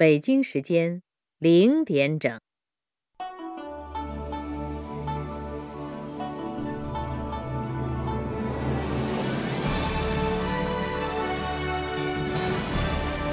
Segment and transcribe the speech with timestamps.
[0.00, 1.02] 北京时间
[1.40, 2.40] 零点整。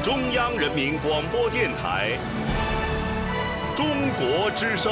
[0.01, 2.17] 中央人民广播电台
[3.77, 3.85] 《中
[4.17, 4.91] 国之声》。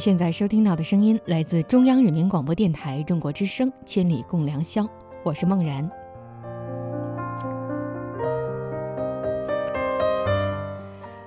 [0.00, 4.82] 现在收听到的声音来自中央人民广播电台中国之声《千里共良宵》，
[5.22, 5.88] 我是梦然。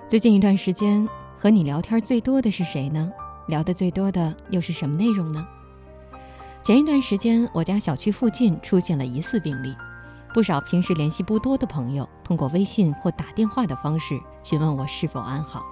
[0.08, 1.08] 最近一段时间
[1.38, 3.12] 和你聊天最多的是谁呢？
[3.48, 5.48] 聊得最多的又是什么内容呢？
[6.64, 9.76] 前一段时间，我家小区附近出现了疑似病例，
[10.34, 15.64] 不少平时联系不多的朋友通过微信或打电话的方式询问我是否安好。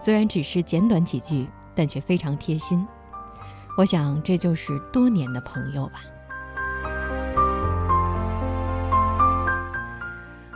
[0.00, 1.46] 虽然只是简短几句，
[1.78, 2.84] 但却非常贴心。
[3.76, 6.00] 我想，这就是多年的朋友吧。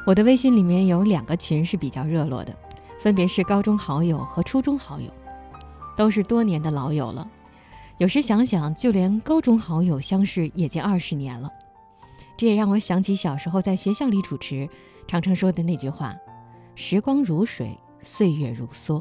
[0.04, 2.52] 我的微信里面有两个群是比较热络的，
[2.98, 5.08] 分别是高中好友和初中好友，
[5.96, 7.30] 都是多年的老友了。
[7.98, 11.48] 有时想想，就连高中好友相识也近二十年了。
[12.36, 14.68] 这也让我想起小时候在学校里主持，
[15.06, 16.16] 常常说的那句话
[16.74, 19.00] ：“时光如水，岁月如梭。”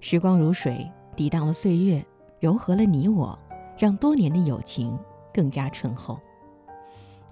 [0.00, 2.06] 时光如水，抵挡了岁月，
[2.38, 3.36] 柔和了你我，
[3.76, 4.96] 让多年的友情
[5.34, 6.16] 更加醇厚。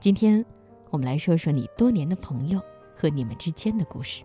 [0.01, 0.45] 今天，
[0.91, 2.61] 我们来说说你多年的朋友
[2.97, 4.25] 和你们之间的故事。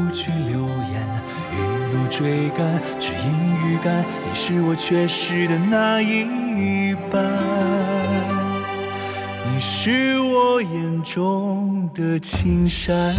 [0.00, 1.22] 不惧流言，
[1.52, 1.56] 一
[1.92, 7.22] 路追赶，只因预感你是我缺失的那一半。
[9.46, 13.14] 你是我眼中的青山，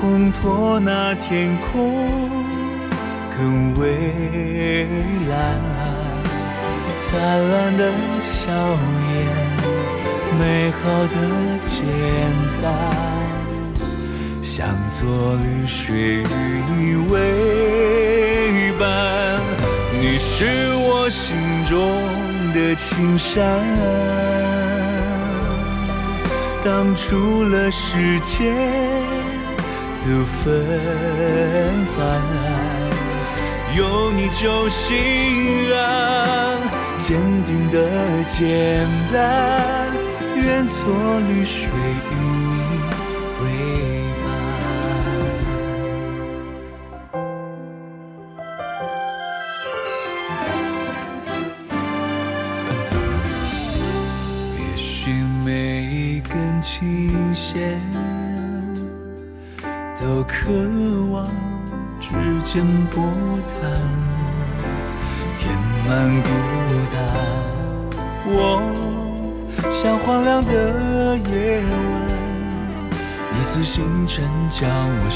[0.00, 2.08] 烘托那天空
[3.36, 4.86] 更蔚
[5.28, 5.60] 蓝。
[6.96, 7.20] 灿
[7.50, 8.50] 烂的笑
[9.12, 9.26] 颜，
[10.38, 11.14] 美好的
[11.64, 11.84] 简
[12.62, 12.72] 单，
[14.54, 16.24] 想做绿水与
[16.76, 19.40] 你为伴。
[19.98, 20.44] 你是
[20.76, 21.34] 我心
[21.64, 21.72] 中
[22.52, 23.64] 的青山，
[26.62, 28.54] 挡住了世间
[30.02, 32.20] 的纷繁，
[33.74, 36.58] 有你就心安。
[36.98, 37.88] 坚定的
[38.28, 39.90] 简单，
[40.36, 40.84] 愿做
[41.20, 42.41] 绿水与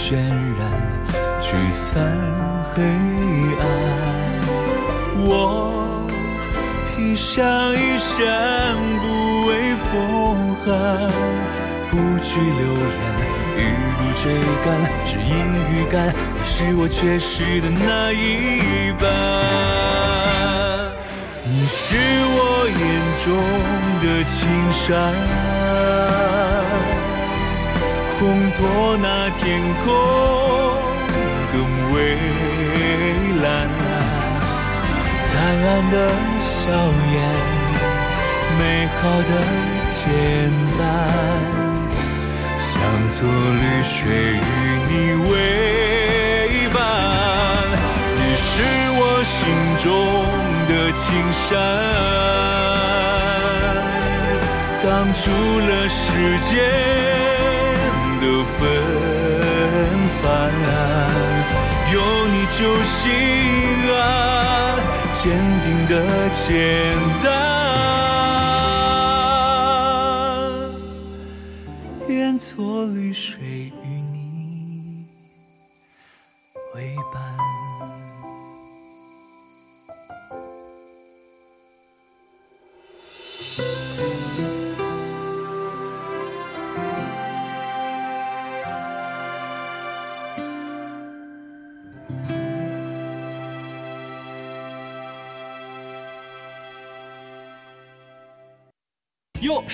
[0.08, 0.70] 渲染，
[1.40, 2.16] 驱散
[2.72, 2.84] 黑
[3.58, 3.66] 暗。
[5.26, 6.06] 我。
[6.94, 8.14] 披上一身
[9.00, 10.70] 不畏风寒，
[11.90, 11.92] 不
[12.22, 13.02] 惧流言，
[13.58, 13.60] 一
[13.98, 14.22] 路追
[14.64, 14.66] 赶，
[15.04, 15.34] 只因
[15.72, 19.04] 预感，你是我缺失的那一半。
[21.42, 21.96] 你是
[22.30, 22.38] 我
[22.70, 22.80] 眼
[23.24, 23.26] 中
[24.00, 24.38] 的青
[24.72, 25.12] 山，
[28.18, 28.22] 烘
[28.56, 29.44] 托那天
[29.84, 29.86] 空
[31.52, 31.54] 更
[31.92, 31.94] 蔚
[33.42, 33.46] 蓝，
[35.20, 35.26] 灿
[35.64, 35.94] 烂的。
[36.48, 37.16] 笑颜，
[38.58, 39.30] 美好的
[39.88, 40.04] 简
[40.76, 40.80] 单，
[42.58, 42.68] 像
[43.10, 43.94] 座绿水
[44.34, 44.38] 与
[44.90, 44.92] 你
[45.30, 45.32] 为
[46.74, 46.76] 伴。
[48.18, 48.44] 你是
[48.98, 49.34] 我心
[49.84, 49.86] 中
[50.68, 51.46] 的青山，
[54.82, 54.84] 挡
[55.14, 55.20] 住
[55.60, 56.00] 了世
[56.40, 56.50] 间
[58.26, 58.62] 的纷
[60.20, 60.50] 繁。
[61.92, 63.04] 有你就心
[63.92, 63.96] 安。
[65.14, 65.32] 坚
[65.64, 65.94] 定的
[66.30, 66.44] 简
[67.22, 67.55] 单，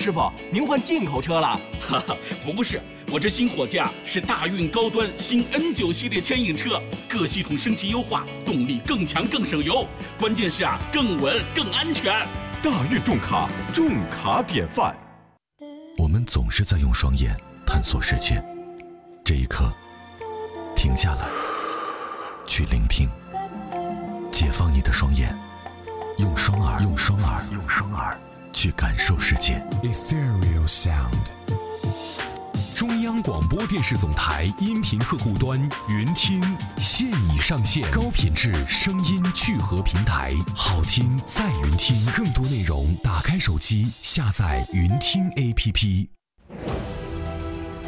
[0.03, 1.57] 师傅，您换进口车了？
[1.79, 6.77] 哈哈，不是，我这新货架是大运高端新 N9 系列牵引车，
[7.07, 9.87] 各系统升级优化，动力更强更省油，
[10.19, 12.27] 关键是啊，更稳更安全。
[12.61, 14.93] 大运重卡，重卡典范。
[15.97, 17.33] 我们总是在用双眼
[17.65, 18.43] 探索世界，
[19.23, 19.71] 这一刻，
[20.75, 21.29] 停下来，
[22.45, 23.09] 去聆听，
[24.33, 25.33] 解放你的双眼，
[26.17, 28.19] 用双耳，用双耳，用双耳。
[28.53, 29.61] 去感受世界。
[29.81, 31.09] Ethereal Sound，
[32.73, 35.59] 中央广播电视总台音频客户端
[35.89, 36.41] 云听
[36.77, 42.05] 现已上线，高品质声音聚合平台，好听在云听。
[42.15, 46.07] 更多内容，打开手机下载云听 APP。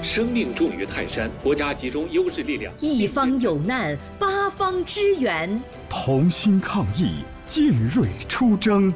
[0.03, 5.59] 生命重于泰山，国家集中优势力量，一方有难，八方支援，
[5.89, 8.93] 同心抗疫，进锐出征。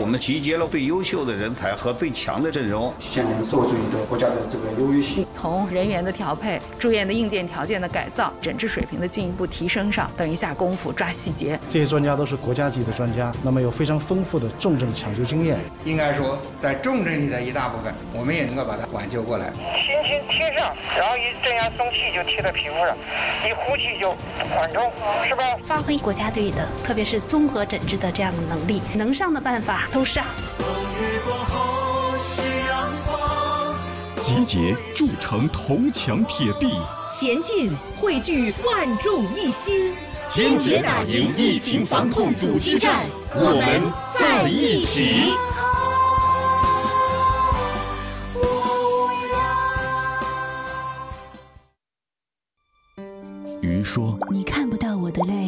[0.00, 11.58] 我们集结了最优秀的人才和最强的阵容，现受制于的国家的这个优越性，从人员的调配、住院的硬件条件的改造、诊治水平的进一步提升上，等一下功夫抓细节。
[11.68, 15.58] 这些专家都是国家级的专家，那么有非常丰富的重症抢救经验。
[15.84, 19.50] 应该说，在重症里的一大部分，我们也能够把它挽救过来。
[19.50, 22.96] 轻轻贴上，然后一这样松气就贴在皮肤上，
[23.44, 24.10] 一呼气就
[24.54, 24.88] 缓冲，
[25.26, 25.42] 是吧？
[25.66, 29.87] 发挥国家队的，特别是综合诊治的这样的能力，能上的办法。
[29.90, 30.24] 都上。
[34.20, 36.68] 集结铸成铜墙铁壁，
[37.08, 39.94] 前进汇聚万众一心，
[40.28, 45.32] 坚决打赢疫情防控阻击战，我们在一起。
[53.62, 55.47] 鱼说：“你看不到我的泪，因为……”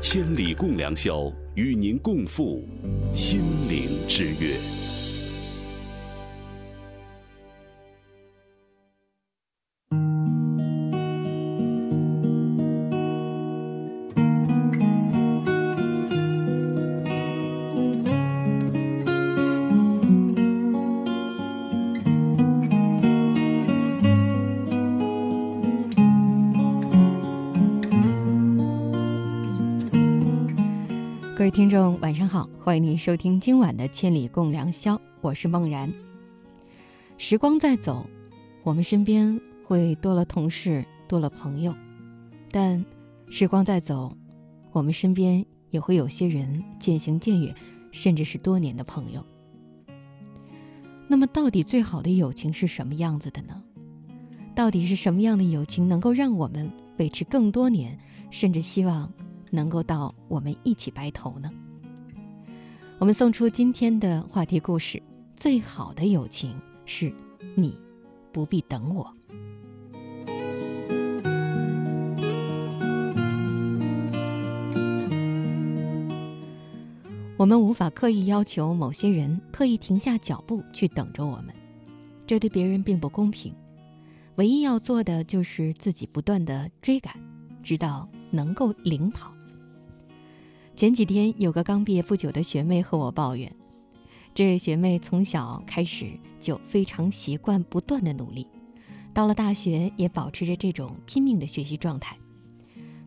[0.00, 2.64] 千里共良宵，与您共赴。
[3.12, 4.87] 心灵之约。
[32.08, 35.92] 晚上好，欢迎您收听今晚的《千里共良宵》，我是梦然。
[37.18, 38.08] 时光在走，
[38.62, 41.74] 我们身边会多了同事，多了朋友，
[42.50, 42.82] 但
[43.28, 44.16] 时光在走，
[44.72, 47.54] 我们身边也会有些人渐行渐远，
[47.92, 49.22] 甚至是多年的朋友。
[51.08, 53.62] 那么，到底最好的友情是什么样子的呢？
[54.54, 57.98] 到底是什么样的友情能够让我们维持更多年，
[58.30, 59.12] 甚至希望
[59.50, 61.50] 能够到我们一起白头呢？
[63.00, 65.00] 我们送出今天的话题故事：
[65.36, 66.60] 最好的友情。
[66.84, 67.14] 是
[67.54, 67.76] 你，
[68.32, 69.12] 不必等我。
[77.36, 81.54] 我们无法刻意要求某些人特意停下脚步去等着我们，
[82.26, 83.54] 这对别人并不公平。
[84.34, 87.14] 唯一要做的就是自己不断的追赶，
[87.62, 89.32] 直到能够领跑。
[90.78, 93.52] 前几天有个刚毕业不久的学妹和我抱怨。
[94.32, 96.06] 这位学妹从小开始
[96.38, 98.46] 就非常习惯不断的努力，
[99.12, 102.16] 到了大学也保持着这种拼命的学习状态。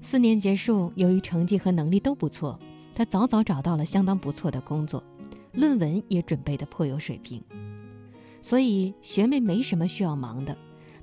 [0.01, 2.59] 四年结束，由于成绩和能力都不错，
[2.93, 5.01] 她早早找到了相当不错的工作，
[5.53, 7.41] 论文也准备的颇有水平。
[8.41, 10.57] 所以学妹没什么需要忙的，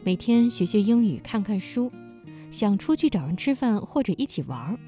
[0.04, 1.90] 每天学学英语，看看书，
[2.50, 4.78] 想出去找人吃饭或者一起玩儿，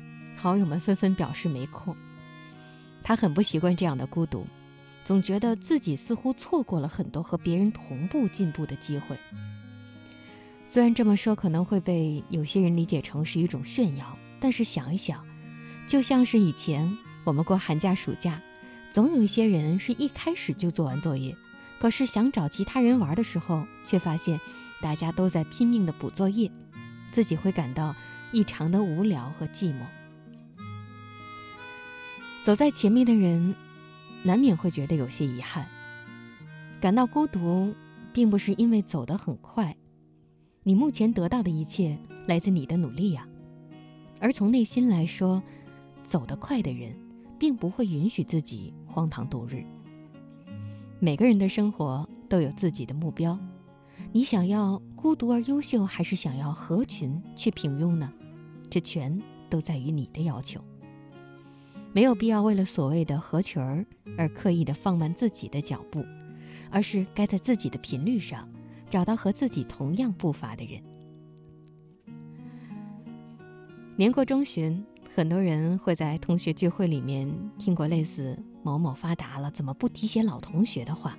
[0.41, 1.95] 好友们纷纷表示没空。
[3.03, 4.47] 他很不习惯这样的孤独。
[5.03, 9.19] 总觉得自己似乎错过了很多和别人同步进步的机会。
[10.67, 15.25] 虽然这么说可能会被有些人理解成是一种炫耀，但是想一想，
[15.87, 18.41] 就像是以前我们过寒假、暑假，
[18.93, 21.35] 总有一些人是一开始就做完作业，
[21.81, 24.39] 可是想找其他人玩的时候，却发现
[24.83, 26.49] 大家都在拼命的补作业，
[27.11, 27.97] 自己会感到
[28.33, 29.81] 异常的无聊和寂寞。
[32.43, 33.55] 走在前面的人。
[34.23, 35.67] 难免会觉得有些遗憾，
[36.79, 37.75] 感到孤独，
[38.13, 39.75] 并不是因为走得很快，
[40.63, 43.27] 你目前得到的一切来自你的努力呀。
[44.21, 45.43] 而从内心来说，
[46.03, 46.95] 走得快的人，
[47.39, 49.65] 并不会允许自己荒唐度日。
[50.99, 53.39] 每个人的生活都有自己的目标，
[54.13, 58.13] 你想要孤独而优秀，还是想要合群去平庸呢？
[58.69, 59.19] 这全
[59.49, 60.63] 都在于你的要求。
[61.93, 63.85] 没有必要为了所谓的合群儿
[64.17, 66.05] 而刻意的放慢自己的脚步，
[66.71, 68.49] 而是该在自己的频率上
[68.89, 70.81] 找到和自己同样步伐的人。
[73.97, 77.29] 年过中旬，很多人会在同学聚会里面
[77.59, 81.19] 听过类似“某某发达了，怎么不提携老同学”的话，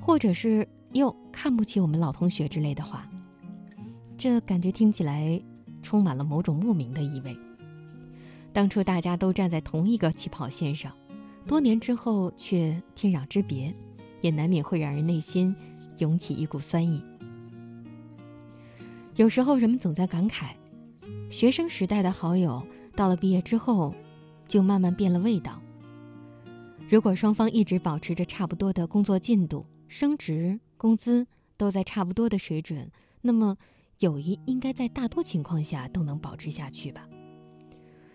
[0.00, 3.10] 或者是“又看不起我们老同学”之类的话，
[4.16, 5.42] 这感觉听起来
[5.82, 7.36] 充满了某种莫名的意味。
[8.56, 10.90] 当初大家都站在同一个起跑线上，
[11.46, 13.70] 多年之后却天壤之别，
[14.22, 15.54] 也难免会让人内心
[15.98, 17.02] 涌起一股酸意。
[19.16, 20.54] 有时候人们总在感慨，
[21.28, 23.94] 学生时代的好友到了毕业之后，
[24.48, 25.60] 就慢慢变了味道。
[26.88, 31.26] 如果双方一直保持着差不多的工作进度、升职、工资
[31.58, 33.58] 都在差不多的水准，那么
[33.98, 37.06] 友谊应该在大多情况下都能保持下去吧。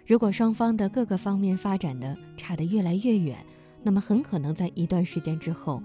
[0.06, 3.46] 如果双方的各个方面发展的差得越来越远，
[3.84, 5.82] 那么很可能在一段时间之后，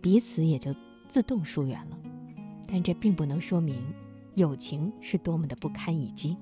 [0.00, 0.74] 彼此也就
[1.08, 1.98] 自动疏远了。
[2.66, 3.76] 但这并不能说明
[4.34, 6.36] 友情是多么的不堪一击。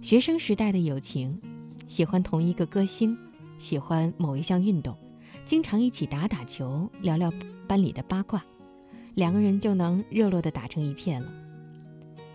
[0.00, 1.40] 学生时代的友情，
[1.86, 3.16] 喜欢同一个歌星，
[3.58, 4.96] 喜欢某一项运动，
[5.44, 7.32] 经常一起打打球，聊聊
[7.66, 8.44] 班里的八卦，
[9.14, 11.32] 两个人就能热络地打成一片了。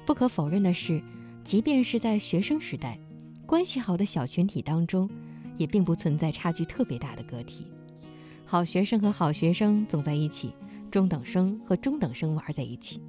[0.05, 1.01] 不可否认的是，
[1.43, 2.99] 即便是在学生时代。
[3.45, 5.09] 关系好的小群体当中，
[5.57, 7.65] 也并不存在差距特别大的个体。
[8.45, 10.53] 好学生和好学生总在一起，
[10.89, 13.01] 中等生和中等生玩在一起。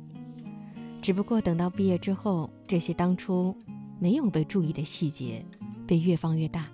[1.00, 3.56] 只不过等到毕业之后，这些当初
[4.00, 5.44] 没有被注意的细节，
[5.86, 6.68] 被越放越大。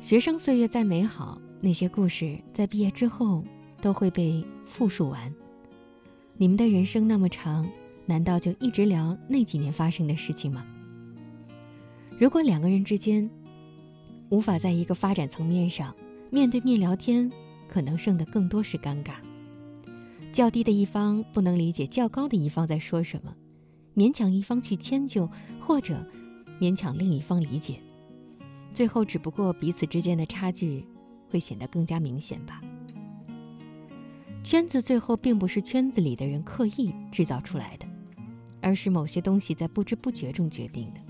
[0.00, 3.42] 学生岁月再美好，那些故事在毕业之后
[3.80, 5.32] 都会被复述完。
[6.36, 7.66] 你们的人生那么长，
[8.06, 10.64] 难道就一直聊那几年发生的事情吗？
[12.18, 13.28] 如果两个人之间
[14.30, 15.94] 无法在一个发展层面上
[16.30, 17.30] 面对面聊天，
[17.68, 19.14] 可能剩的更多是尴尬。
[20.32, 23.34] 较低的一方不能理解较高的一方在说什么，
[23.94, 25.28] 勉强一方去迁就，
[25.60, 26.06] 或者
[26.60, 27.78] 勉强另一方理解，
[28.72, 30.86] 最后只不过彼此之间的差距
[31.28, 32.62] 会显得更加明显吧。
[34.42, 37.86] 圈子最后并不是圈子里的人刻意制造出来的，
[38.62, 41.00] 而是某些东西在不知不觉中决定的。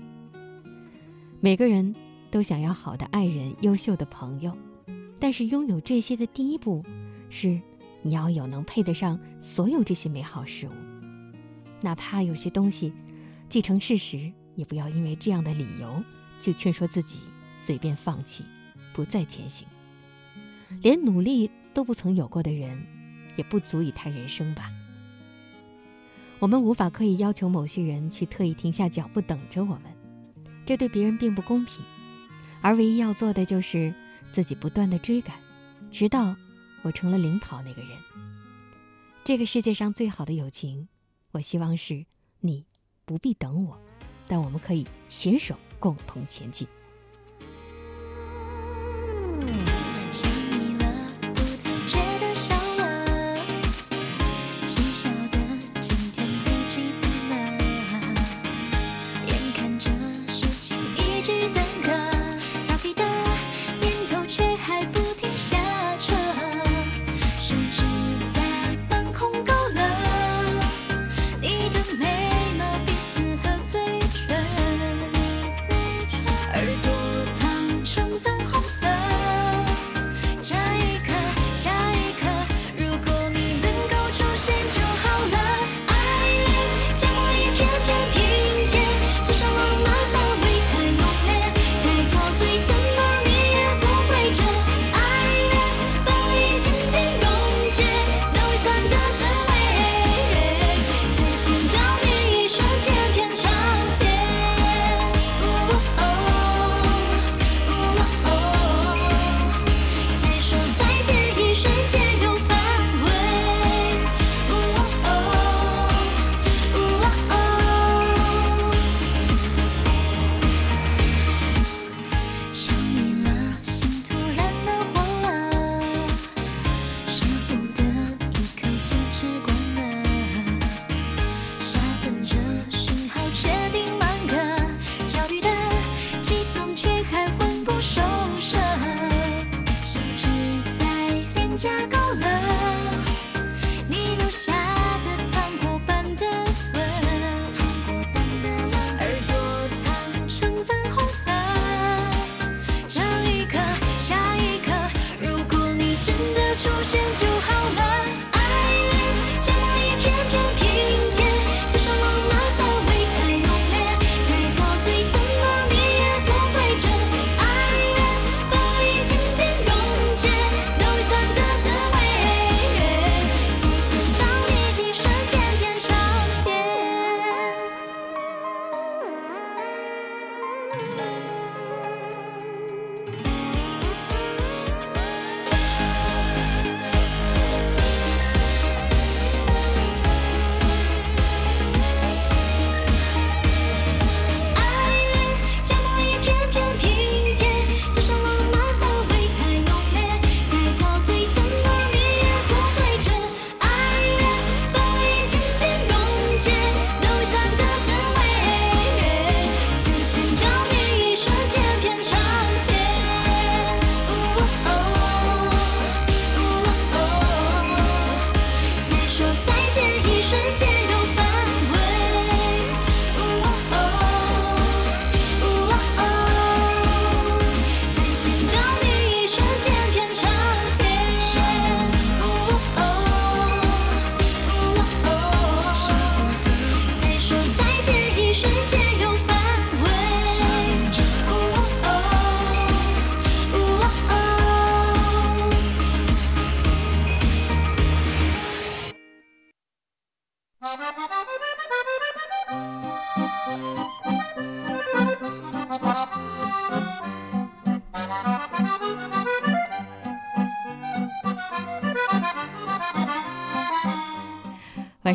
[1.39, 1.95] 每个人
[2.31, 4.57] 都想要好的爱人、优秀的朋友，
[5.19, 6.83] 但是拥有这些的第一步，
[7.29, 7.61] 是
[8.01, 10.71] 你要有能配得上所有这些美好事物。
[11.81, 12.91] 哪怕有些东西
[13.47, 16.03] 既成事实，也不要因为这样的理由
[16.39, 17.19] 就劝说自己
[17.55, 18.43] 随便放弃，
[18.93, 19.67] 不再前行。
[20.81, 22.83] 连努力都不曾有过的人，
[23.35, 24.71] 也不足以谈人生吧。
[26.43, 29.83] 我们无法刻意要求某些人去特意停下脚步等着我们，
[30.65, 31.81] 这对别人并不公平。
[32.61, 33.93] 而唯一要做的就是
[34.29, 35.37] 自己不断的追赶，
[35.89, 36.35] 直到
[36.81, 37.91] 我成了领跑那个人。
[39.23, 40.89] 这个世界上最好的友情，
[41.31, 42.05] 我希望是
[42.41, 42.65] 你
[43.05, 43.81] 不必等我，
[44.27, 46.67] 但我们可以携手共同前进。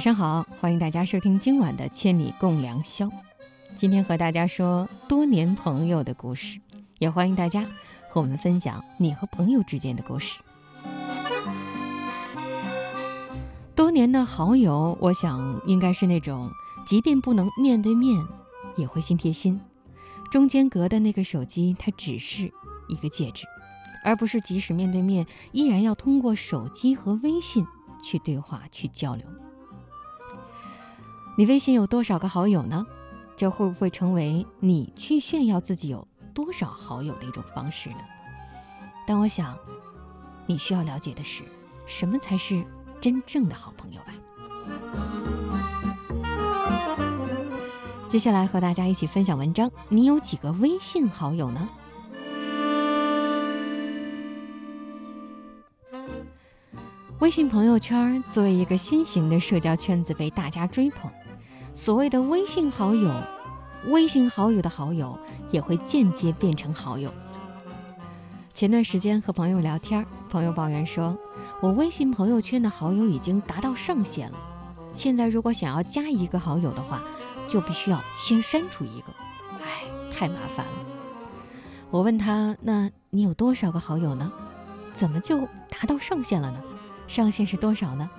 [0.08, 3.04] 上好，欢迎大家收听今晚的《千里共良宵》。
[3.74, 6.58] 今天和大家说多年朋友的故事，
[6.98, 7.66] 也欢迎大家
[8.08, 10.40] 和我们分享你和朋友之间的故事。
[13.74, 16.50] 多年的好友，我想应该是那种，
[16.86, 18.26] 即便不能面对面，
[18.78, 19.60] 也会心贴心。
[20.30, 22.50] 中间隔的那个手机，它只是
[22.88, 23.44] 一个介质，
[24.02, 27.66] 而不是即使面对面，依然要通过手机和微信
[28.02, 29.26] 去对话、去交流。
[31.38, 32.84] 你微信有多少个好友呢？
[33.36, 38.00] 这会不会成为你去炫耀自己有多少好友的一种方式呢？
[39.06, 39.56] 但我想，
[40.46, 41.44] 你需要了解的是，
[41.86, 42.64] 什么才是
[43.00, 44.12] 真正的好朋友吧。
[48.08, 51.68] 接下来和大家一起分享文章，你有几个微信好友呢？
[57.20, 61.08] 微信朋友圈作为一个新型的社交圈子被大家追捧，
[61.74, 63.10] 所谓的微信好友，
[63.86, 65.18] 微信好友的好友
[65.50, 67.12] 也会间接变成好友。
[68.52, 71.16] 前段时间和朋友聊天，朋友抱怨说
[71.62, 74.38] ：“我微信朋友圈的好友已经达到上限了，
[74.92, 77.00] 现在如果想要加一个好友的话，
[77.46, 79.12] 就必须要先删除一个，
[79.60, 80.72] 哎，太麻烦了。”
[81.90, 84.32] 我问他：“那你有多少个好友呢？
[84.92, 86.60] 怎么就达到上限了呢？”
[87.06, 88.10] 上限是多少呢？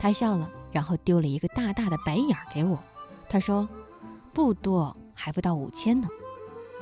[0.00, 2.78] 他笑了，然后丢了一个大大的白眼儿给我。
[3.28, 3.66] 他说
[4.34, 6.08] ：“不多，还不到五千呢。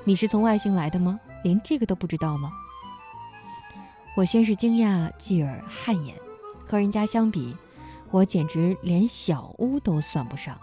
[0.05, 1.21] 你是从外星来的吗？
[1.45, 2.51] 连这个都不知道吗？”
[4.17, 6.17] 我先是惊讶，继而汗颜。
[6.67, 7.55] 和人家相比，
[8.11, 10.59] 我简直连小屋都算不上。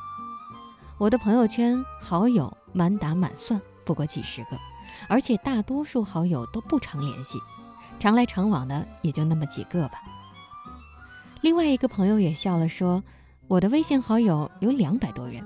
[0.97, 4.57] 我的朋友圈好友满打满算不过几十个，
[5.07, 7.37] 而且大多数好友都不常联系，
[7.99, 10.01] 常来常往的也就那么几个吧。
[11.41, 13.03] 另外一个朋友也笑了，说
[13.49, 15.43] ：“我的微信好友有两百多人，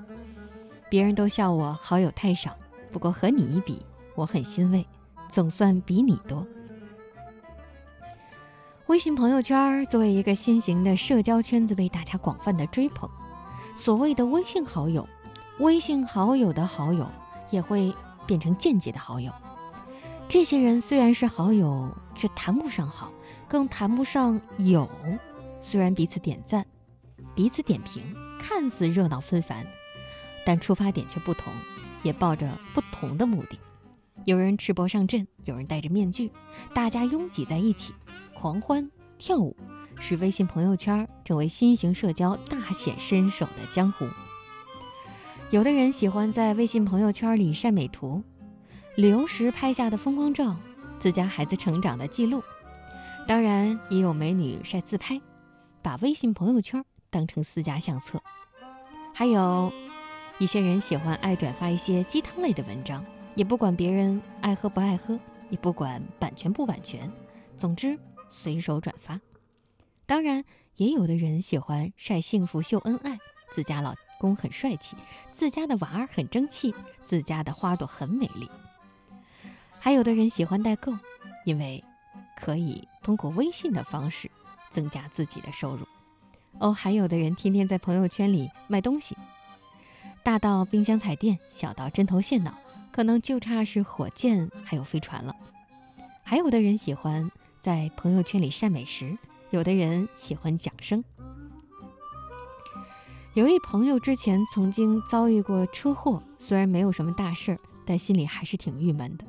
[0.90, 2.54] 别人都笑我好友太少。
[2.92, 3.80] 不过和你一比，
[4.14, 4.86] 我很欣慰，
[5.26, 6.46] 总算比你多。”
[8.88, 13.08] 微信朋友圈作为一个新型的社交圈子，被大家广泛的追捧。
[13.74, 15.08] 所谓的微信好友，
[15.60, 17.10] 微信好友的好友
[17.48, 17.90] 也会
[18.26, 19.32] 变成间接的好友。
[20.28, 23.10] 这些人虽然是好友，却谈不上好，
[23.48, 24.86] 更谈不上友。
[25.62, 26.66] 虽然彼此点赞、
[27.34, 28.02] 彼此点评，
[28.38, 29.66] 看似热闹纷繁，
[30.46, 31.52] 但出发点却不同，
[32.02, 33.58] 也抱着不同的目的。
[34.24, 36.30] 有人赤膊上阵，有人戴着面具，
[36.72, 37.92] 大家拥挤在一起，
[38.32, 39.56] 狂欢跳舞，
[39.98, 44.06] 使微信朋友圈成为新型社交大显身手的江湖。
[45.50, 48.22] 有的人喜欢在微信朋友圈里晒美图，
[48.96, 50.56] 旅游时拍下的风光照，
[50.98, 52.42] 自家孩子成长的记录，
[53.26, 55.20] 当然也有美女晒自拍。
[55.82, 56.82] 把微信朋友圈
[57.14, 58.20] 当成私家相册，
[59.14, 59.72] 还有
[60.38, 65.16] 一些人喜欢爱转发一些鸡汤类的文章，也不管别人爱喝不爱喝，
[65.48, 67.08] 也不管版权不版权，
[67.56, 67.96] 总之
[68.28, 69.20] 随手转发。
[70.06, 73.16] 当然，也有的人喜欢晒幸福秀恩爱，
[73.48, 74.96] 自家老公很帅气，
[75.30, 76.74] 自家的娃儿很争气，
[77.04, 78.50] 自家的花朵很美丽。
[79.78, 80.92] 还有的人喜欢代购，
[81.44, 81.84] 因为
[82.36, 84.28] 可以通过微信的方式。
[84.72, 85.86] 增加自己的收入，
[86.58, 89.16] 哦，还有的人天天在朋友圈里卖东西，
[90.22, 92.54] 大到冰箱彩电，小到针头线脑，
[92.90, 95.34] 可能就差是火箭还有飞船了。
[96.22, 99.18] 还有的人喜欢在朋友圈里晒美食，
[99.50, 101.04] 有的人喜欢讲生。
[103.34, 109.24] 有一朋友之前曾经遭遇过车祸，虽然没有什么大事儿，但心里还是挺郁闷的。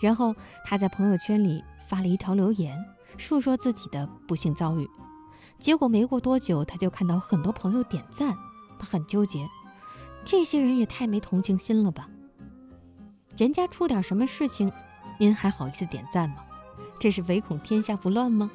[0.00, 2.76] 然后他在朋友圈里发了一条留言。
[3.18, 4.88] 述说自己的不幸遭遇，
[5.62, 8.36] 结果没过多久，他就看到很多朋友点赞，
[8.80, 9.48] 他很纠结，
[10.24, 12.08] 这些人也太没同情心了吧？
[13.38, 14.72] 人家出点什么事情，
[15.18, 16.38] 您还好意思点赞吗？
[16.98, 18.50] 这是唯恐天下不乱吗？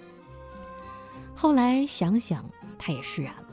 [1.34, 2.44] 后来想想，
[2.78, 3.44] 他也释然了，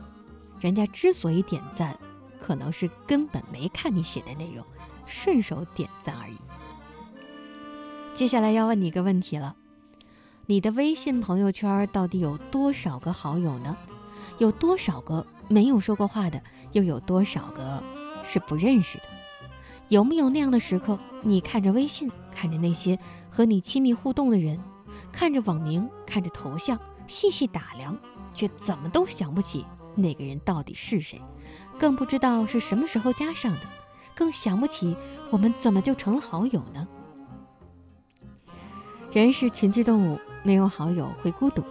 [0.58, 1.96] 人家之所以点赞，
[2.40, 4.66] 可能是根本没看你写的内容，
[5.06, 6.36] 顺手点赞而已。
[8.12, 9.54] 接下来要问你一个问题了。
[10.46, 13.74] 你的微信朋友圈到底有多少个好友呢？
[14.36, 16.42] 有多少个没有说过话的？
[16.72, 17.82] 又有多少个
[18.22, 19.04] 是不认识的？
[19.88, 22.98] 有没有那样的时刻，你看着微信，看着那些
[23.30, 24.60] 和你亲密互动的人，
[25.10, 27.96] 看着网名，看着头像，细细打量，
[28.34, 31.22] 却怎么都想不起那个人到底是谁，
[31.78, 33.60] 更不知道是什么时候加上的，
[34.14, 34.94] 更想不起
[35.30, 36.86] 我们怎么就成了好友呢？
[39.10, 40.18] 人是群居动物。
[40.44, 41.64] 没有好友会孤独，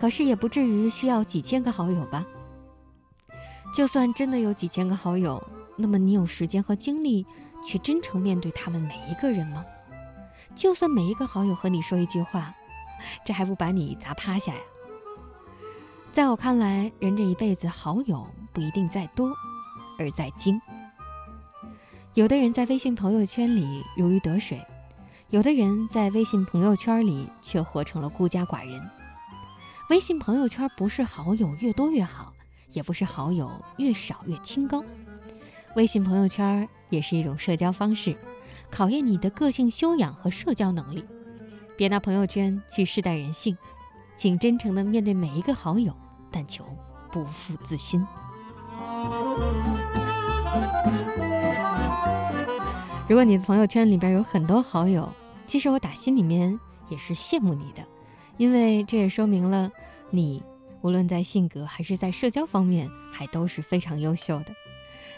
[0.00, 2.24] 可是也不至于需要几千个好友吧？
[3.74, 5.40] 就算真的有几千个好友，
[5.76, 7.24] 那么你有时间和精力
[7.62, 9.64] 去真诚面对他们每一个人吗？
[10.54, 12.54] 就算每一个好友和你说一句话，
[13.24, 14.60] 这还不把你砸趴下呀？
[16.10, 19.30] 在我看来，人这一辈子好友不一定在多，
[19.98, 20.58] 而在精。
[22.14, 24.60] 有的人在微信朋友圈里如鱼得水。
[25.30, 28.82] 有的人在微信朋友圈里却活成了孤家寡人。
[29.90, 32.32] 微信朋友圈不是好友越多越好，
[32.72, 34.82] 也不是好友越少越清高。
[35.76, 38.16] 微信朋友圈也是一种社交方式，
[38.70, 41.04] 考验你的个性修养和社交能力。
[41.76, 43.54] 别拿朋友圈去试探人性，
[44.16, 45.94] 请真诚的面对每一个好友，
[46.30, 46.64] 但求
[47.12, 48.02] 不负自心。
[53.06, 55.10] 如果你的朋友圈里边有很多好友，
[55.48, 57.84] 其实我打心里面也是羡慕你的，
[58.36, 59.72] 因为这也说明了
[60.10, 60.42] 你
[60.82, 64.54] 无论在性格还是在社交方面还都是非常优秀的。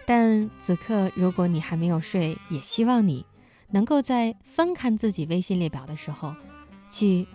[0.06, 3.26] 但此刻如果你还没有睡，也希望你
[3.70, 6.34] 能够在翻看自己微信列表的时候，
[6.88, 7.26] 去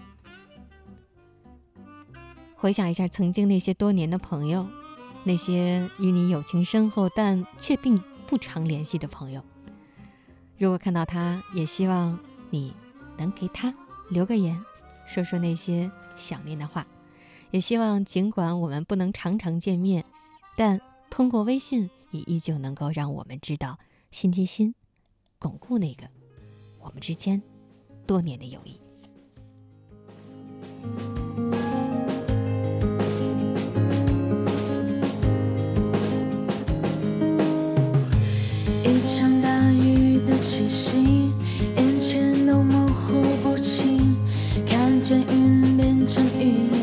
[2.55, 4.67] 回想一下曾经那些多年的朋友，
[5.25, 9.43] 那些与你友情深厚但却并不常联系的朋友。
[10.57, 12.17] 如果看到他，也希望
[12.49, 12.73] 你
[13.17, 13.73] 能给他
[14.09, 14.59] 留个言，
[15.05, 16.85] 说说那些想念的话。
[17.51, 20.03] 也希望尽管我们不能常常见面，
[20.57, 23.79] 但通过微信也依旧能够让我们知道
[24.11, 24.75] 心贴心，
[25.39, 26.05] 巩固那个
[26.79, 27.41] 我们之间
[28.05, 28.81] 多年的友谊。
[38.83, 41.24] 一场大雨的气息，
[44.67, 46.74] 看见云变成雨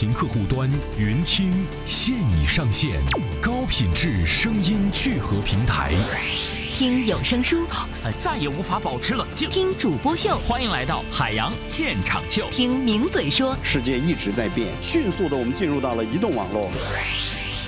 [0.00, 1.52] 频客户端云听
[1.84, 3.02] 现已上线，
[3.38, 5.92] 高品质声音聚合平台，
[6.74, 7.66] 听有声书，
[8.18, 16.70] 再也无法保持冷静；听主播秀，欢迎来到海洋现场秀；听名嘴说，世界一直在变，迅速的我们进入到了移动网络。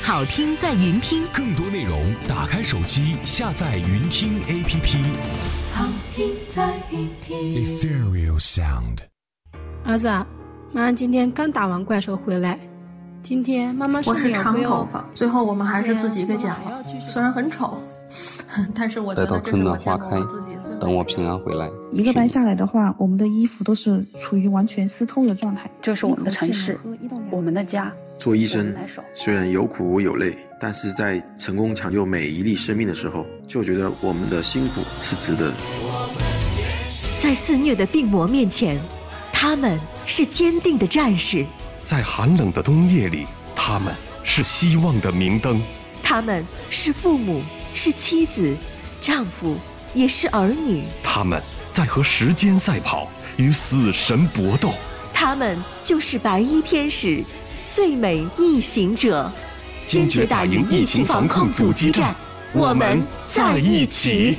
[0.03, 5.05] 好听在云听，更多内容打开手机下载云听 APP。
[5.75, 7.39] 好听在云听。
[7.63, 9.01] Ethereal Sound。
[9.85, 10.09] 儿子，
[10.75, 12.59] 妈妈今天刚打完怪兽回来。
[13.23, 17.77] 今天妈妈我是长头发，最后我们还是自己给剪了，虽然很丑，
[18.75, 21.71] 但是我觉得这是我见过自己等我平安回来。
[21.93, 25.71] 一个班下来的话，我们的衣服都是处于完全湿透的状态。
[25.83, 26.81] 这是我们的城市，
[27.31, 27.93] 我们的家。
[28.19, 28.75] 做医生
[29.15, 35.55] 虽然有苦有累，但是在成功抢救每一粒生命的时候，就觉得我们的辛苦是值得的。
[37.21, 38.81] 在肆虐的病魔面前，
[39.43, 39.77] 他们
[40.07, 41.45] 是坚定的战士。
[41.85, 43.27] 在寒冷的冬夜里，
[43.57, 45.61] 他们是希望的明灯。
[46.01, 47.43] 他们是父母，
[47.75, 48.57] 是妻子，
[49.01, 49.57] 丈夫，
[49.95, 50.85] 也是儿女。
[51.03, 54.75] 他们在和时间赛跑，与死神搏斗。
[55.13, 57.21] 他们就是白衣天使。
[57.69, 59.29] 最美逆行者，
[59.89, 62.15] 坚决打赢疫情防控阻击战，
[62.53, 64.39] 我们在一起。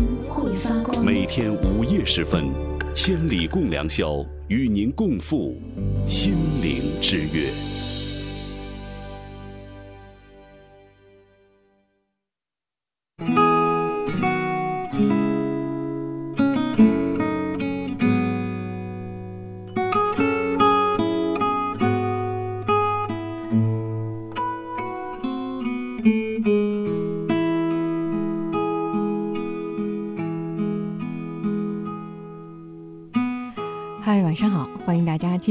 [1.03, 2.51] 每天午夜时分，
[2.93, 5.59] 千里共良宵，与您共赴
[6.07, 7.80] 心灵之约。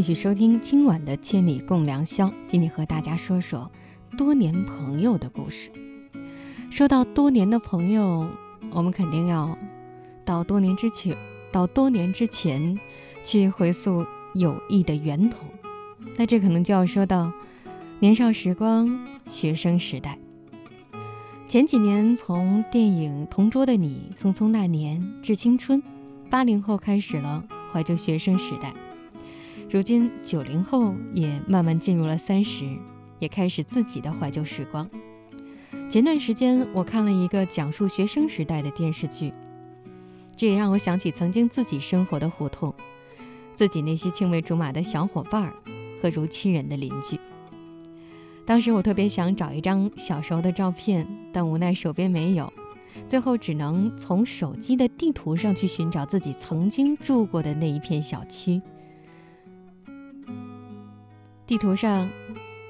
[0.00, 2.28] 继续收听今晚的《千里共良宵》。
[2.48, 3.70] 今天和大家说说
[4.16, 5.70] 多年朋友的故事。
[6.70, 8.26] 说到多年的朋友，
[8.70, 9.58] 我们肯定要
[10.24, 11.14] 到多年之前，
[11.52, 12.80] 到多年之前
[13.22, 15.44] 去回溯友谊的源头。
[16.16, 17.30] 那这可能就要说到
[17.98, 20.18] 年少时光、学生时代。
[21.46, 25.82] 前几年从电影《同桌的你》、《匆匆那年》、《致青春》，
[26.30, 27.44] 八零后开始了。
[27.72, 28.74] 怀旧学生时代，
[29.72, 32.64] 如今九零后也慢慢进入了三十，
[33.20, 34.90] 也开始自己的怀旧时光。
[35.88, 39.32] 前段时间我看了一个讲述学生时代的电视剧，
[40.36, 42.74] 这也让我想起曾经自己生活的胡同，
[43.54, 45.54] 自己那些青梅竹马的小伙伴儿
[46.02, 47.16] 和如亲人的邻居。
[48.44, 52.52] 当时我特别想找一张小时候的照片，但无奈手边没有。
[53.06, 58.60] 最后只能从手机的地图上去寻找自己曾经住过的那一片小区。
[61.50, 62.08] 地图上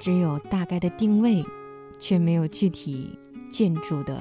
[0.01, 1.45] 只有大概的定位，
[1.99, 3.11] 却没有具体
[3.51, 4.19] 建筑的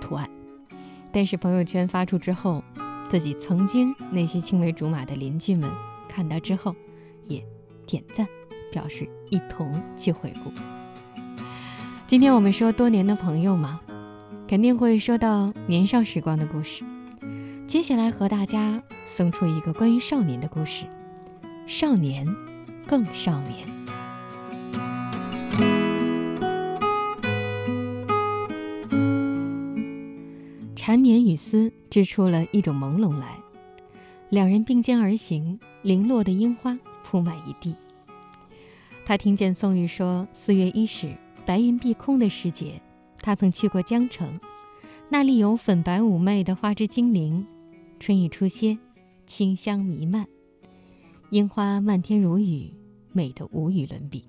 [0.00, 0.30] 图案。
[1.10, 2.62] 但是朋友圈发出之后，
[3.10, 5.68] 自己曾经那些青梅竹马的邻居们
[6.08, 6.72] 看到之后，
[7.26, 7.44] 也
[7.84, 8.24] 点赞
[8.70, 10.52] 表示一同去回顾。
[12.06, 13.80] 今天我们说多年的朋友嘛。
[14.46, 16.84] 肯定会说到年少时光的故事。
[17.66, 20.86] 接下来和大家送出一个关于少年的故事。
[21.66, 22.24] 少年，
[22.88, 23.68] 更少年。
[30.74, 33.38] 缠绵与丝织出了一种朦胧来。
[34.30, 37.74] 两人并肩而行，零落的樱花铺满一地。
[39.04, 42.80] 他听见宋玉说：“四月伊始，白云蔽空的时节。”
[43.20, 44.40] 他曾去过江城，
[45.10, 47.46] 那里有粉白妩媚的花枝精灵，
[47.98, 48.78] 春意初歇，
[49.26, 50.26] 清香弥漫，
[51.30, 52.72] 樱花漫天如雨，
[53.12, 54.24] 美得无与伦比。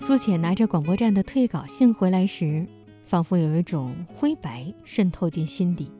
[0.00, 2.66] 苏浅拿着广播站的退稿信回来时，
[3.04, 5.90] 仿佛有一种灰白渗透进心底。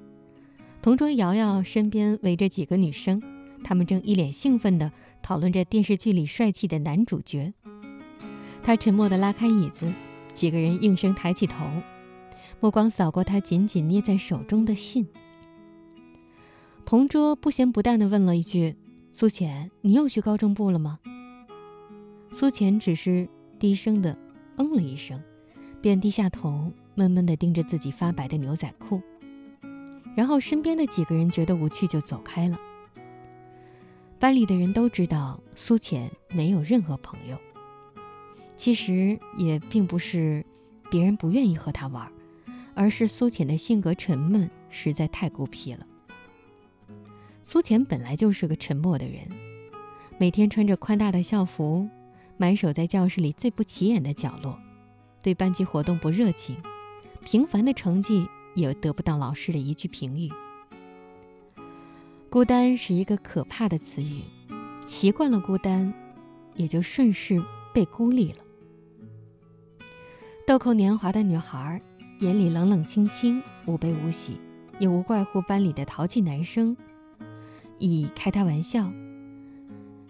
[0.83, 3.23] 同桌瑶瑶身边围着几个女生，
[3.63, 4.93] 她们正一脸兴奋地。
[5.23, 7.55] 讨论着电视剧里帅气的男主角，
[8.63, 9.91] 他沉默地拉开椅子，
[10.35, 11.65] 几个人应声抬起头，
[12.61, 15.09] 目光扫过他紧紧捏在手中的信。
[16.87, 18.77] 同桌不咸不淡地问了一句
[19.11, 20.99] ：“苏浅，你又去高中部了吗？”
[22.31, 23.27] 苏浅只是
[23.59, 24.17] 低声的
[24.57, 25.21] 嗯了一声，
[25.81, 29.01] 便低下头，闷闷地盯着自己发白的牛仔裤。
[30.15, 32.61] 然后身边的几个人觉得无趣，就走开了。
[34.19, 37.39] 班里的人都知道苏浅没有任何朋友。
[38.57, 40.45] 其实也并不是
[40.91, 42.13] 别人不愿意和他玩，
[42.75, 45.87] 而是苏浅的性格沉闷，实在太孤僻了。
[47.47, 49.29] 苏浅本来就是个沉默的人，
[50.19, 51.87] 每天穿着宽大的校服，
[52.39, 54.59] 埋首在教室里最不起眼的角落，
[55.23, 56.57] 对班级活动不热情，
[57.23, 60.33] 平凡的成绩也得不到老师的一句评语。
[62.31, 64.23] 孤单是一个可怕的词语，
[64.87, 65.93] 习惯了孤单，
[66.55, 67.43] 也就顺势
[67.75, 68.39] 被孤立了。
[70.47, 71.83] 豆蔻年华的女孩，
[72.21, 74.41] 眼里冷冷清清，无悲无喜，
[74.79, 76.75] 也无怪乎班里的淘气男生，
[77.79, 78.93] 以开他玩笑、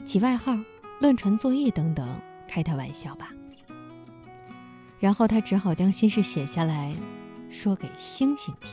[0.04, 0.56] 起外号、
[1.00, 3.30] 乱传作业等等开他玩笑吧。
[5.00, 6.94] 然后他只好将心事写下来，
[7.50, 8.70] 说给星星听。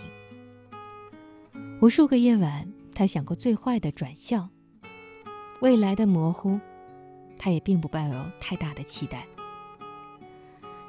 [1.82, 4.50] 无数个夜晚，他想过最坏的转校，
[5.62, 6.60] 未来的模糊，
[7.38, 9.26] 他也并不抱有太大的期待。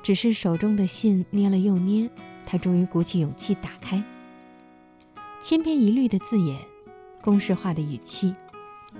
[0.03, 2.11] 只是手中的信捏了又捏，
[2.45, 4.03] 他终于鼓起勇气打开。
[5.41, 6.59] 千篇一律的字眼，
[7.23, 8.35] 公式化的语气，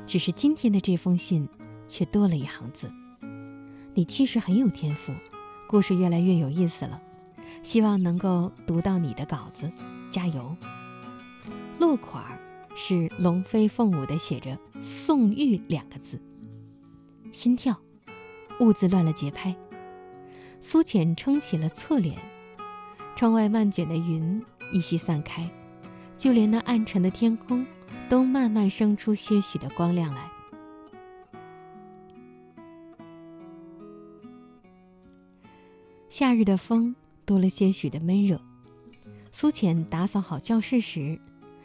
[0.07, 1.49] 只是今天的这封信
[1.89, 2.91] 却多了一行字
[3.95, 5.13] ：“你其实很有天赋，
[5.69, 7.03] 故事越来越有意思了，
[7.65, 9.71] 希望能够读到你的稿子，
[10.09, 10.57] 加油。”
[11.81, 12.39] 落款儿
[12.77, 16.23] 是龙飞凤舞的写着“宋玉”两个字。
[17.33, 17.77] 心跳，
[18.61, 19.57] 兀自乱了节拍。
[20.61, 22.17] 苏浅撑起了侧脸，
[23.17, 24.41] 窗外漫卷的云
[24.73, 25.51] 一夕散开，
[26.17, 27.67] 就连那暗沉的天空
[28.09, 30.31] 都慢慢生出些许的光亮来。
[36.09, 36.95] 夏日的风
[37.25, 38.41] 多了些许的闷热。
[39.33, 41.19] 苏浅打扫好教室时，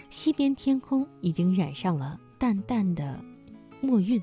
[0.09, 3.21] 西边天空已经染上了淡淡的
[3.81, 4.21] 墨晕。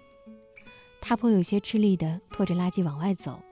[1.01, 3.43] 他颇有些吃力地拖着垃圾往外走。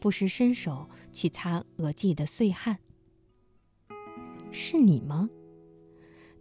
[0.00, 2.78] 不时伸手去擦额际的碎汗。
[4.50, 5.30] 是你吗？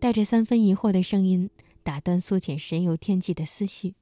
[0.01, 1.51] 带着三分疑惑的声音
[1.83, 3.93] 打断苏浅神游天际的思绪。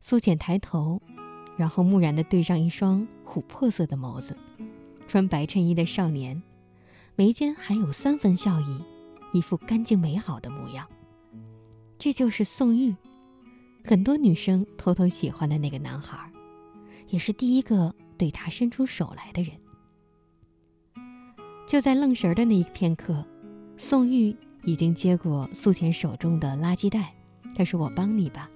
[0.00, 1.02] 苏浅抬头，
[1.56, 4.38] 然后木然地对上一双琥珀色的眸子。
[5.08, 6.40] 穿白衬衣的少年，
[7.16, 8.80] 眉间还有三分笑意，
[9.32, 10.88] 一副干净美好的模样。
[11.98, 12.94] 这就是宋玉，
[13.84, 16.30] 很多女生偷偷喜欢的那个男孩，
[17.08, 17.92] 也是第一个。
[18.16, 19.56] 对他伸出手来的人，
[21.66, 23.26] 就在愣神的那一片刻，
[23.78, 27.14] 宋玉已经接过苏浅手中的垃圾袋。
[27.56, 28.50] 他说：“我帮你吧。”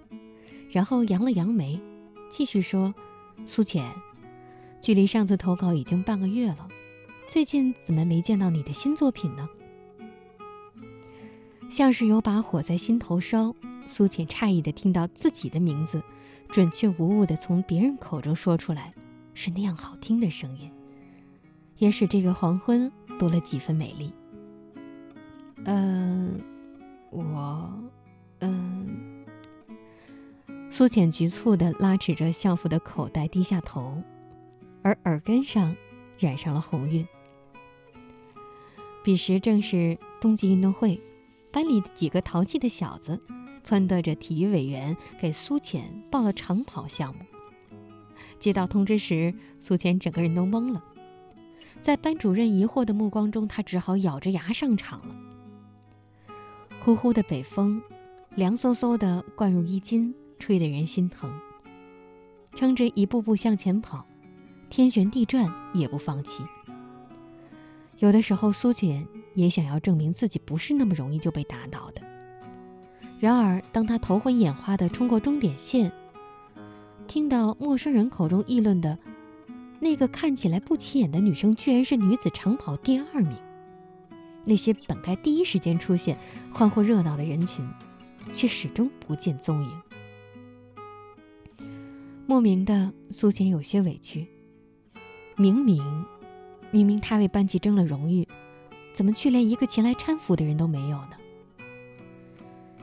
[0.71, 1.81] 然后扬了扬眉，
[2.29, 2.95] 继续说
[3.47, 3.91] ：“苏浅，
[4.81, 6.69] 距离上次投稿已经半个月了，
[7.29, 9.49] 最近怎么没见到你的新作品呢？”
[11.71, 13.55] 像是有把火在心头烧，
[13.87, 16.03] 苏浅诧异的听到自己的名字，
[16.49, 18.93] 准确无误的从别人口中说出来。
[19.37, 20.71] 是那样好听的声音，
[21.79, 24.13] 也使这个黄昏多了几分美丽。
[25.65, 26.41] 嗯，
[27.11, 27.73] 我，
[28.41, 29.25] 嗯，
[30.71, 34.03] 苏浅局促地拉扯着校服的口袋，低下头，
[34.83, 35.75] 而耳根上
[36.19, 37.07] 染上了红晕。
[39.03, 41.01] 彼时正是冬季运动会，
[41.51, 43.21] 班里的几个淘气的小子
[43.63, 47.21] 撺掇着体育委员给苏浅报了长跑项目。
[48.39, 50.85] 接到通知时，苏浅整个人都懵了。
[51.81, 55.15] 在班主任疑惑的目光中，他只好咬着牙上场了。
[56.85, 57.81] 呼呼的北风，
[58.35, 61.33] 凉飕飕的灌入衣襟，吹得人心疼。
[62.55, 64.05] 撑着一步步向前跑，
[64.69, 66.45] 天旋地转也不放弃。
[68.01, 72.03] 有的时候，苏浅也想要证明自己不是那么容易就被打倒的。
[73.19, 75.91] 然而，当他头昏眼花地冲过终点线，
[77.07, 78.99] 听到陌生人口中议论的
[79.81, 83.39] 那个看起来不起眼的女生，居然是女子长跑第二名。
[84.45, 86.19] 那些本该第一时间出现、
[86.53, 87.67] 欢呼热闹的人群，
[88.35, 89.83] 却始终不见踪影。
[92.27, 94.27] 莫名的，苏浅有些委屈。
[95.37, 96.05] 明明，
[96.71, 98.27] 明明他为班级争了荣誉，
[98.93, 101.17] 怎么却连一个前来搀扶的人都没有呢？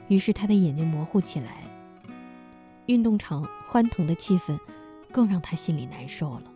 [0.07, 1.63] 于是他的眼睛模糊起来。
[2.87, 4.59] 运动场欢腾的气氛，
[5.11, 6.51] 更让他心里难受了。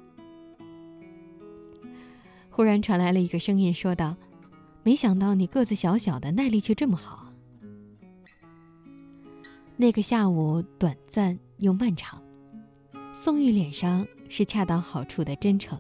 [2.50, 4.18] 忽然传来了一个声音，说道
[4.86, 7.34] ：“没想到你个子小小的，耐力却这么好。”
[9.78, 12.22] 那个下午短暂又漫长，
[13.12, 15.80] 宋玉脸上是恰到好处的真诚，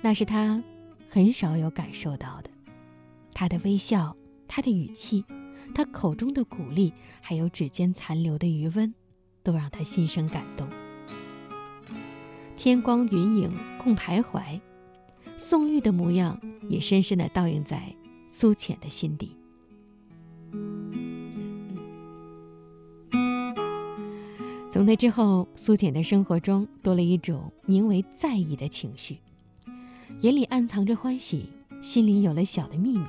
[0.00, 0.62] 那是他
[1.10, 2.48] 很少有感受到的。
[3.34, 4.16] 他的微笑，
[4.48, 5.22] 他的语气，
[5.74, 8.94] 他口中的鼓励，还有指尖残留的余温，
[9.42, 10.66] 都让他心生感动。
[12.56, 14.58] 天光云影共徘徊，
[15.40, 16.38] 宋玉的模样
[16.68, 17.96] 也深深的倒映在
[18.28, 19.34] 苏浅的心底。
[24.70, 29.16] 从那之后，苏浅的生活中多了一种名为在意的情绪，
[30.20, 31.48] 眼里暗藏着欢喜，
[31.80, 33.04] 心里有了小的秘密。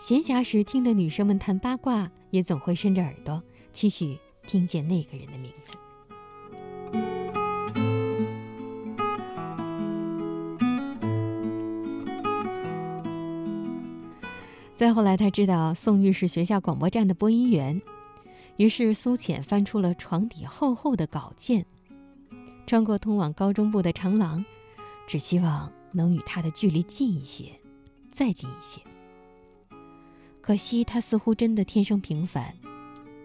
[0.00, 3.40] 闲暇时听的女生们谈八卦，也总会伸着耳朵，
[3.72, 4.18] 期许
[4.48, 5.76] 听见那个人的名字。
[14.76, 17.80] 再后来，他知道宋玉是学校广播站的播音员，
[18.58, 21.64] 于是苏浅翻出了床底厚厚的稿件，
[22.66, 24.44] 穿过通往高中部的长廊，
[25.06, 27.58] 只希望能与他的距离近一些，
[28.12, 28.82] 再近一些。
[30.42, 32.54] 可惜他似乎真的天生平凡，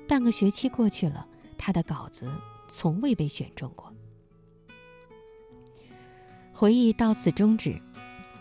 [0.08, 1.28] 半个学期过去了，
[1.58, 2.32] 他的稿子
[2.70, 3.93] 从未被选中过。
[6.54, 7.78] 回忆到此终止，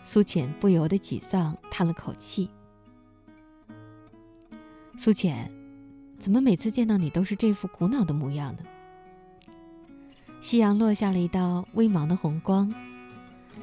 [0.01, 2.49] 苏浅不由得沮丧，叹了口气。
[5.03, 5.51] 苏浅，
[6.19, 8.59] 怎么每次见到你都是这副苦恼的模样呢？
[10.39, 12.71] 夕阳落下了一道微茫的红光，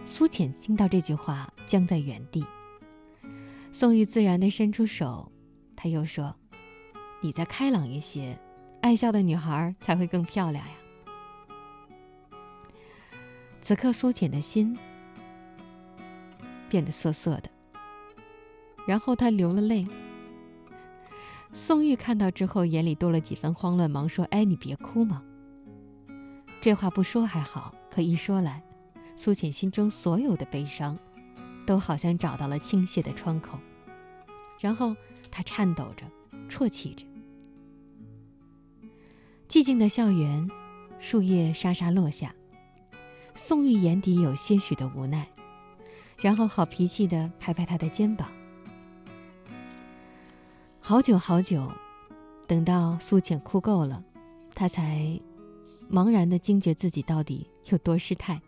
[0.05, 2.45] 苏浅听到这句话，僵在原地。
[3.71, 5.31] 宋玉自然地伸出手，
[5.77, 6.35] 他又说
[7.23, 8.37] ：“你再开朗一些，
[8.81, 10.75] 爱笑的女孩才会更漂亮呀。”
[13.63, 14.77] 此刻，苏浅的心
[16.69, 17.49] 变得涩涩的，
[18.89, 19.87] 然后她流了泪。
[21.53, 25.23] 宋玉看到之后，眼里多了几分慌乱，忙说：“哎，你别哭嘛。”
[26.61, 28.63] 这话不说还好，可一说来，
[29.17, 30.99] 苏浅心中所有的悲伤，
[31.67, 33.59] 都好像找到了倾泻的窗口。
[34.61, 34.95] 然后
[35.31, 36.05] 她颤抖着，
[36.49, 37.07] 啜泣着。
[39.49, 40.49] 寂静的校园，
[40.99, 42.35] 树叶沙沙落下，
[43.35, 45.29] 宋玉眼底有些许的无奈，
[46.21, 48.31] 然后好脾气的拍拍他的肩膀。
[50.89, 51.71] 好久好久，
[52.47, 54.03] 等到苏浅哭够了，
[54.55, 55.21] 他才
[55.93, 58.41] 茫然的惊觉自己到底有多失态，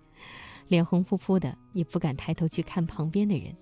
[0.67, 3.55] 脸红扑扑的，也不敢抬头去看旁边的人。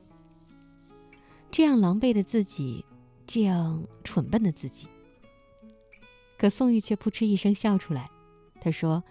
[1.51, 2.85] 这样狼狈的自己，
[3.26, 4.87] 这样蠢笨的自己。
[6.39, 8.09] 可宋玉却扑哧一声笑出来，
[8.61, 9.03] 他说：“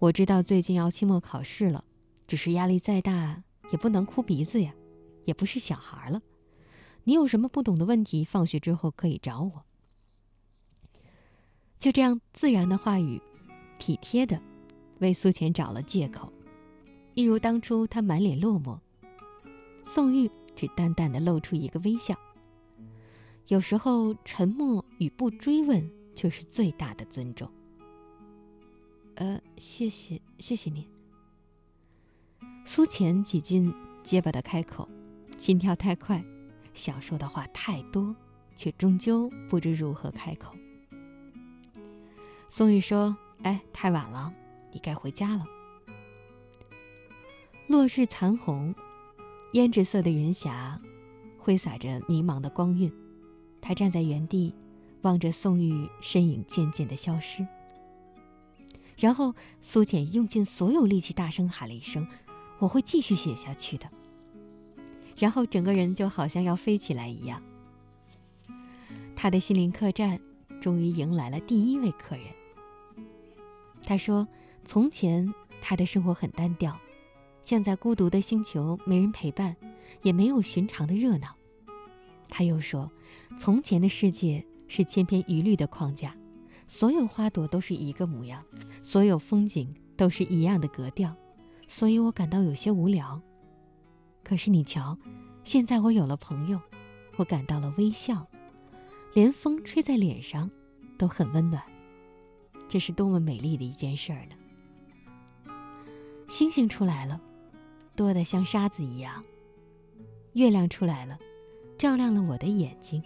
[0.00, 1.84] 我知道最近要期末考试了，
[2.26, 4.74] 只是压力再大也不能哭鼻子呀，
[5.24, 6.20] 也不是小孩了。”
[7.04, 9.64] 你有什么不懂的问题，放学之后可以找我。
[11.78, 13.20] 就这样自然的话语，
[13.78, 14.40] 体贴的
[15.00, 16.32] 为苏浅找了借口，
[17.14, 18.78] 一如当初他满脸落寞，
[19.84, 22.14] 宋玉只淡淡的露出一个微笑。
[23.48, 27.50] 有时候沉默与不追问，就是最大的尊重。
[29.16, 30.88] 呃，谢谢，谢谢你。
[32.64, 33.70] 苏浅几近
[34.02, 34.88] 结巴的开口，
[35.36, 36.24] 心跳太快。
[36.74, 38.14] 想说的话太多，
[38.54, 40.54] 却终究不知如何开口。
[42.48, 44.32] 宋玉说：“哎，太晚了，
[44.72, 45.46] 你该回家了。”
[47.66, 48.74] 落日残红，
[49.54, 50.80] 胭脂色的云霞
[51.38, 52.92] 挥洒着迷茫的光晕。
[53.60, 54.54] 他站在原地，
[55.02, 57.46] 望着宋玉身影渐渐的消失。
[58.98, 62.06] 然后苏浅用尽所有力气，大声喊了一声
[62.60, 63.90] ：“我会继续写下去的。”
[65.16, 67.42] 然后整个人就好像要飞起来一样。
[69.16, 70.20] 他的心灵客栈
[70.60, 72.26] 终于迎来了第一位客人。
[73.82, 74.26] 他说
[74.64, 76.78] ：“从前他的生活很单调，
[77.42, 79.54] 像在孤独的星球，没人陪伴，
[80.02, 81.36] 也没有寻常的热闹。”
[82.28, 82.90] 他又说
[83.38, 86.16] ：“从前的世界是千篇一律的框架，
[86.66, 88.42] 所有花朵都是一个模样，
[88.82, 91.14] 所有风景都是一样的格调，
[91.68, 93.20] 所以我感到有些无聊。”
[94.24, 94.98] 可是你瞧，
[95.44, 96.58] 现在我有了朋友，
[97.16, 98.26] 我感到了微笑，
[99.12, 100.50] 连风吹在脸上
[100.96, 101.62] 都很温暖，
[102.66, 105.54] 这是多么美丽的一件事儿呢！
[106.26, 107.20] 星星出来了，
[107.94, 109.22] 多得像沙子一样；
[110.32, 111.18] 月亮出来了，
[111.76, 113.02] 照亮了我的眼睛。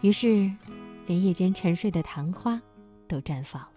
[0.00, 0.50] 于是，
[1.06, 2.60] 连夜间沉睡的昙花
[3.06, 3.72] 都绽放了。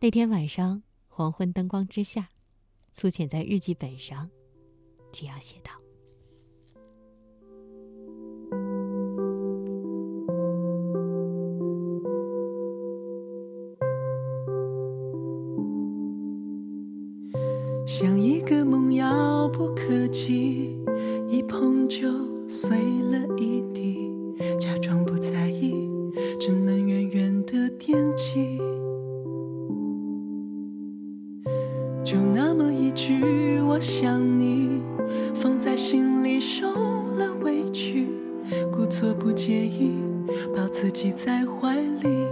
[0.00, 2.30] 那天晚上，黄昏灯光之下，
[2.94, 4.30] 苏浅在日记本上。
[5.14, 5.70] 只要写到
[17.86, 20.76] 像一个梦遥不可及
[21.28, 22.08] 一碰就
[22.48, 24.10] 碎了一地
[24.58, 25.88] 假装不在意
[26.40, 28.58] 只能远远的惦记。
[32.04, 34.53] 就那么一句我想你
[35.74, 36.68] 在心里受
[37.18, 38.06] 了委屈，
[38.70, 39.94] 故作不介意，
[40.54, 42.28] 把自己在怀里。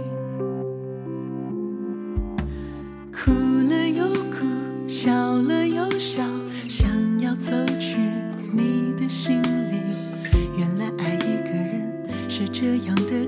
[3.11, 3.31] 哭
[3.67, 4.47] 了又哭，
[4.87, 6.23] 笑了又笑，
[6.69, 6.89] 想
[7.19, 7.99] 要走去
[8.53, 9.75] 你的心里。
[10.57, 11.91] 原来爱一个人
[12.29, 13.27] 是这样的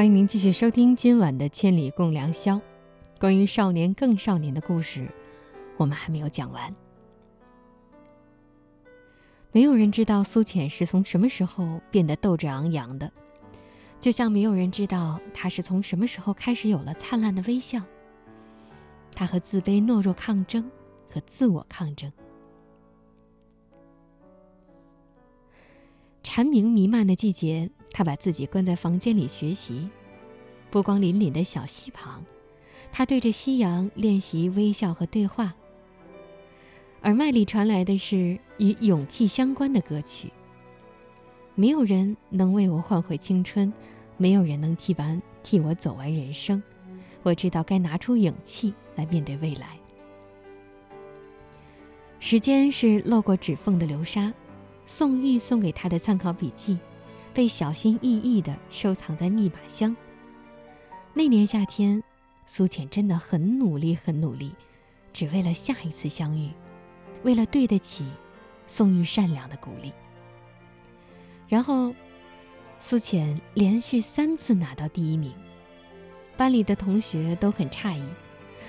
[0.00, 2.54] 欢迎您继续收听今晚的《千里共良宵》。
[3.20, 5.06] 关于少年更少年的故事，
[5.76, 6.74] 我们还没有讲完。
[9.52, 13.12] 没有人知道苏浅是从什么时候变得斗志昂扬的，
[14.00, 17.82] 就像没有人知道他是从什么时候开始有了灿烂的微笑。
[19.14, 20.70] 他和自卑懦弱抗争，
[21.10, 22.10] 和自我抗争。
[26.22, 29.88] 蝉鸣弥漫的季节，他把自己关在房间里学习。
[30.70, 32.24] 波光粼粼的小溪旁，
[32.92, 35.54] 他对着夕阳练习微笑和对话。
[37.02, 40.30] 耳麦里传来的是与勇气相关的歌曲。
[41.54, 43.72] 没有人能为我换回青春，
[44.16, 46.62] 没有人能替完替我走完人生。
[47.22, 49.78] 我知道该拿出勇气来面对未来。
[52.18, 54.32] 时间是漏过指缝的流沙。
[54.86, 56.76] 宋玉送给他的参考笔记，
[57.40, 59.96] 被小心翼翼地收藏在密码箱。
[61.14, 62.02] 那年夏天，
[62.44, 64.52] 苏浅真的很努力，很努力，
[65.10, 66.50] 只为了下一次相遇，
[67.22, 68.04] 为了对得起
[68.66, 69.90] 宋玉善良的鼓励。
[71.48, 71.94] 然后，
[72.78, 75.32] 苏浅连续三次拿到第一名，
[76.36, 78.04] 班里的同学都很诧异，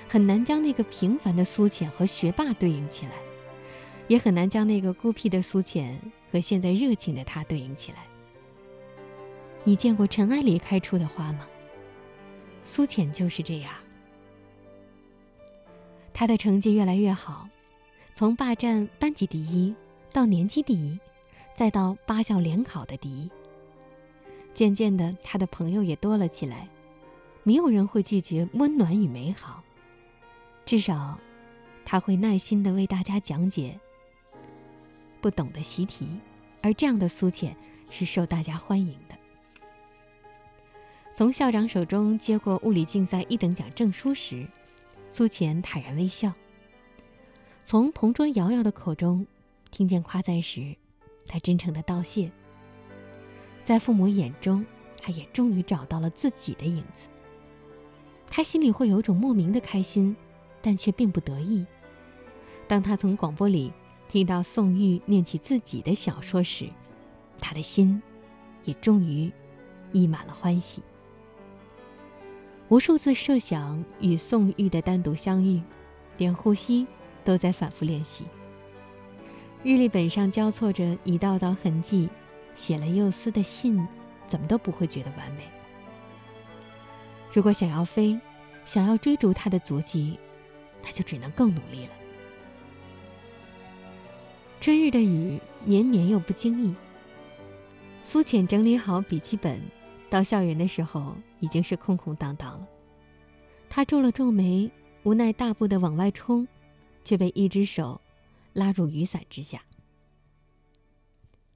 [0.08, 3.16] 很难将那个平凡的苏浅和学霸对应起来，
[4.08, 6.00] 也很难将那个孤僻的苏浅
[6.32, 8.06] 和现在热情的他对应起来。
[9.64, 11.46] 你见过尘埃里开出的花吗？
[12.64, 13.72] 苏浅就是这样。
[16.12, 17.48] 他的成绩越来越好，
[18.14, 19.74] 从霸占班级第一，
[20.12, 20.98] 到年级第一，
[21.54, 23.30] 再到八校联考的第一。
[24.52, 26.68] 渐渐的，他的朋友也多了起来，
[27.42, 29.62] 没有人会拒绝温暖与美好。
[30.66, 31.18] 至少，
[31.84, 33.78] 他会耐心的为大家讲解
[35.20, 36.08] 不懂的习题，
[36.60, 37.56] 而这样的苏浅
[37.90, 38.96] 是受大家欢迎。
[41.14, 44.46] 从校长手中接过物理竞赛一等奖证书时，
[45.08, 46.32] 苏浅坦然微笑。
[47.62, 49.26] 从同桌瑶瑶的口中
[49.70, 50.74] 听见夸赞时，
[51.26, 52.32] 他真诚的道谢。
[53.62, 54.64] 在父母眼中，
[55.00, 57.08] 他也终于找到了自己的影子。
[58.26, 60.16] 他心里会有种莫名的开心，
[60.62, 61.64] 但却并不得意。
[62.66, 63.70] 当他从广播里
[64.08, 66.70] 听到宋玉念起自己的小说时，
[67.38, 68.02] 他的心
[68.64, 69.30] 也终于
[69.92, 70.82] 溢满了欢喜。
[72.72, 75.60] 无数次设想与宋玉的单独相遇，
[76.16, 76.86] 连呼吸
[77.22, 78.24] 都在反复练习。
[79.62, 82.08] 日历本上交错着一道道痕迹。
[82.54, 83.86] 写了又撕的信，
[84.26, 85.42] 怎么都不会觉得完美。
[87.30, 88.18] 如果想要飞，
[88.64, 90.18] 想要追逐他的足迹，
[90.82, 91.92] 他就只能更努力了。
[94.62, 96.74] 春日的雨绵绵又不经意。
[98.02, 99.60] 苏浅整理好笔记本，
[100.12, 102.68] 到校园的时候已经是空空荡荡了。
[103.70, 104.70] 他皱了皱眉，
[105.04, 106.46] 无奈大步的往外冲，
[107.02, 107.98] 却被一只手
[108.52, 109.62] 拉入雨伞之下。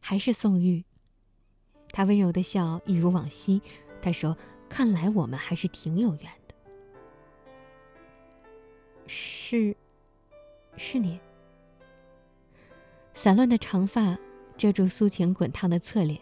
[0.00, 0.82] 还是宋玉。
[1.90, 3.60] 他温柔的笑，一如往昔。
[4.00, 4.34] 他说
[4.70, 6.54] ：“看来我们还是挺有缘的。”
[9.06, 9.76] 是，
[10.78, 11.20] 是你。
[13.12, 14.16] 散乱的长发
[14.56, 16.18] 遮住苏晴滚烫的侧脸，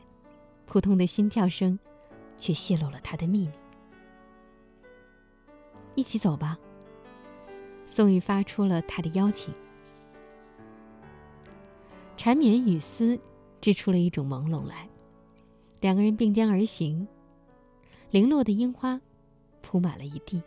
[0.66, 1.78] 扑通的心跳声，
[2.36, 3.52] 却泄露了他的秘密。
[5.94, 6.58] 一起走吧。
[7.86, 9.54] 宋玉发出了他的邀请。
[12.16, 13.18] 缠绵雨丝。
[13.60, 14.86] 织出了一种朦胧来，
[15.80, 17.08] 两个人并肩而行，
[18.10, 19.00] 零落的樱花
[19.62, 20.42] 铺满了一地。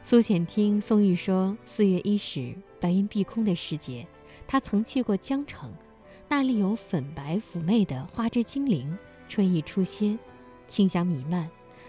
[0.00, 4.06] 苏浅听宋玉说，四月伊始，白云蔽空的时节，
[4.46, 5.74] 他曾去过江城，
[6.28, 8.96] 那里有粉白妩媚的花枝精灵，
[9.28, 10.16] 春意初歇，
[10.66, 11.48] 清香弥漫，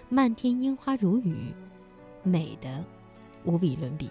[0.09, 1.53] 漫天樱花如雨，
[2.23, 2.83] 美的
[3.43, 4.09] 无与伦比。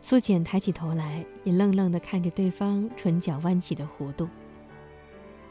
[0.00, 4.28] 苏浅抬起头来，也愣愣地看着对方唇角弯起的弧度。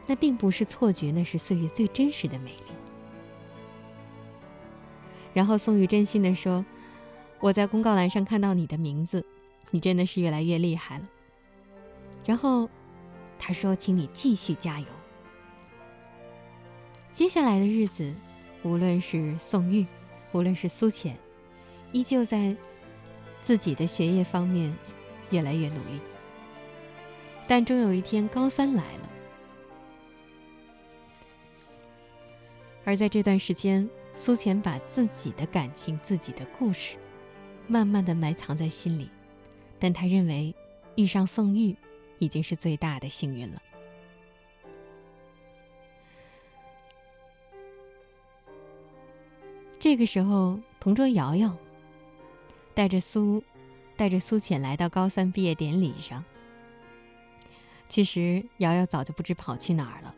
[0.08, 2.74] 那并不是错觉，那是岁月最真实的美丽。
[5.34, 6.66] 然后宋玉真心地说
[7.40, 9.26] ：“我在公告栏上看到你的名字，
[9.70, 11.08] 你真的是越来越厉害了。”
[12.26, 12.70] 然后
[13.40, 14.86] 他说：“请你继续加油。”
[17.12, 18.14] 接下来的日子，
[18.64, 19.86] 无论是宋玉，
[20.32, 21.16] 无论是苏浅，
[21.92, 22.56] 依旧在。
[23.44, 24.72] 自己的学业方面
[25.32, 26.00] 越来越努力，
[27.48, 29.10] 但终有一天高三来了，
[32.86, 36.98] 而在这段时间，苏浅把自己的感情、自己的故事，
[37.68, 39.10] 慢慢的埋藏在心里，
[39.80, 40.54] 但他认为
[40.96, 41.76] 遇上宋玉
[42.20, 43.60] 已经是最大的幸运了。
[49.82, 51.58] 这个时候，同桌瑶瑶。
[52.76, 53.44] 带着苏，
[53.98, 56.24] 带着苏浅来到高三毕业典礼上。
[57.90, 60.16] 其实瑶瑶早就不知跑去哪儿了，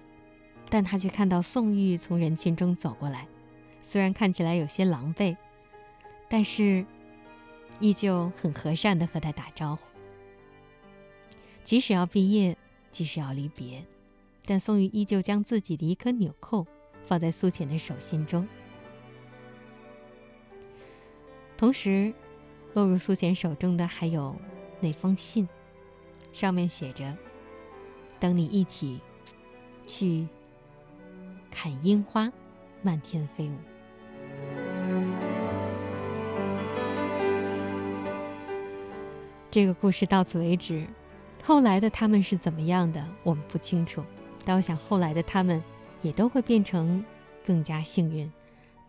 [0.69, 3.25] 但她却看到宋玉从人群中走过来，
[3.81, 5.37] 虽然看起来有些狼狈，
[6.27, 6.85] 但是
[7.79, 9.81] 依旧很和善的和他打招呼。
[11.63, 12.57] 即使要毕业，
[12.91, 13.81] 即使要离别，
[14.45, 16.67] 但宋玉依旧将自己的一颗纽扣
[17.07, 18.45] 放在苏浅的手心中，
[21.63, 22.13] 同时。
[22.73, 24.35] 落入苏浅手中的还有
[24.81, 25.47] 那封信，
[26.33, 27.15] 上面写着
[28.19, 28.99] ：“等你一起
[29.85, 30.27] 去
[31.51, 32.33] 看樱花
[32.81, 33.53] 漫天飞舞。”
[39.51, 40.85] 这个故事到此为止。
[41.43, 44.03] 后来的他们是怎么样的，我们不清楚。
[44.43, 45.63] 但我想，后来的他们
[46.01, 47.05] 也都会变成
[47.45, 48.29] 更加幸运、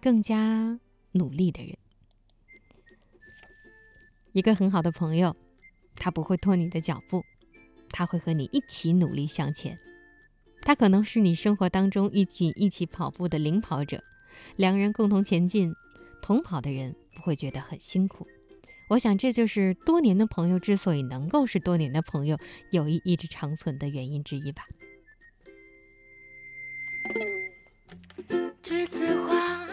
[0.01, 0.81] 更加
[1.13, 1.77] 努力的人。
[4.35, 5.37] 一个很好的朋友，
[5.95, 7.25] 他不会拖你的脚步，
[7.91, 9.79] 他会和你一起努力向前。
[10.61, 14.03] 他可能是你生活当中一起一起跑步的领跑者，
[14.57, 15.73] 两个人共同前进，
[16.21, 18.27] 同跑的人不会觉得很辛苦。
[18.91, 22.37] 我想，这就是多年的朋友之所以能够是多年的朋友，
[22.73, 24.65] 友谊一直长存的原因之一吧。
[28.65, 29.65] 栀子花，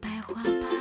[0.00, 0.77] 白花瓣，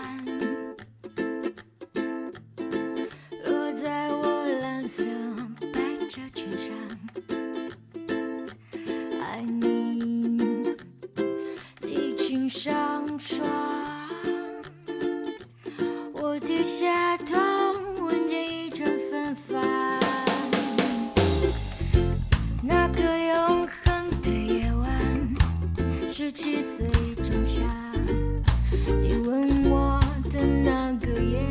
[16.80, 19.60] 夏冬，闻见一阵芬芳。
[22.62, 25.36] 那个永恒的夜晚，
[26.12, 27.64] 十七岁仲夏，
[29.02, 30.00] 你吻我
[30.32, 31.42] 的那个夜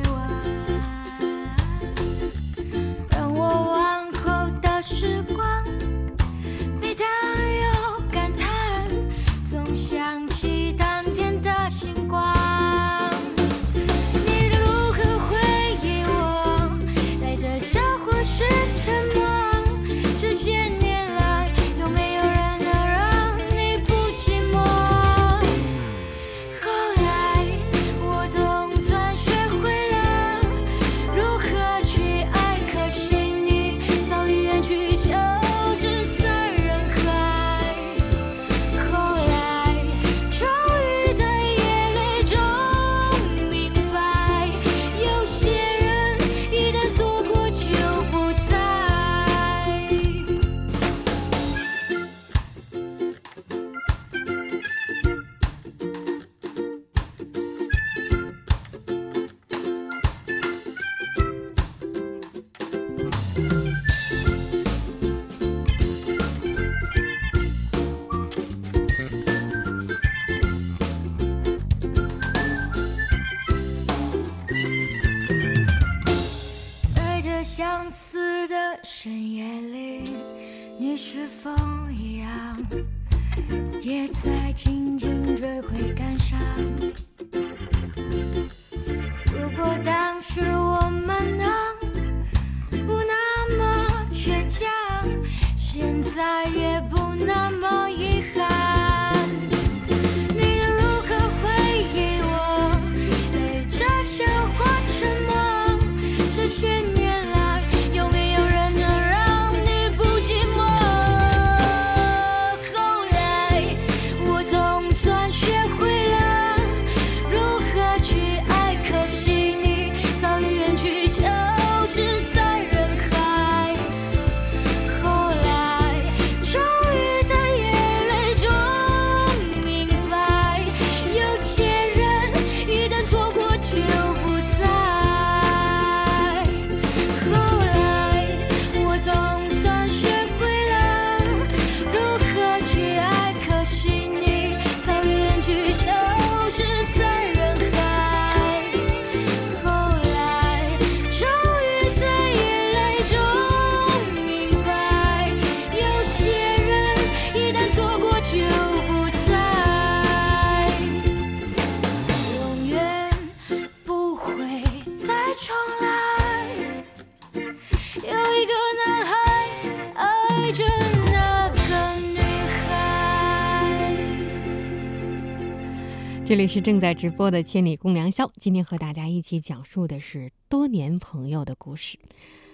[176.37, 181.97] 这里是正在直播的《千里共良宵》，今天和大家一起讲述的是多年朋友的故事。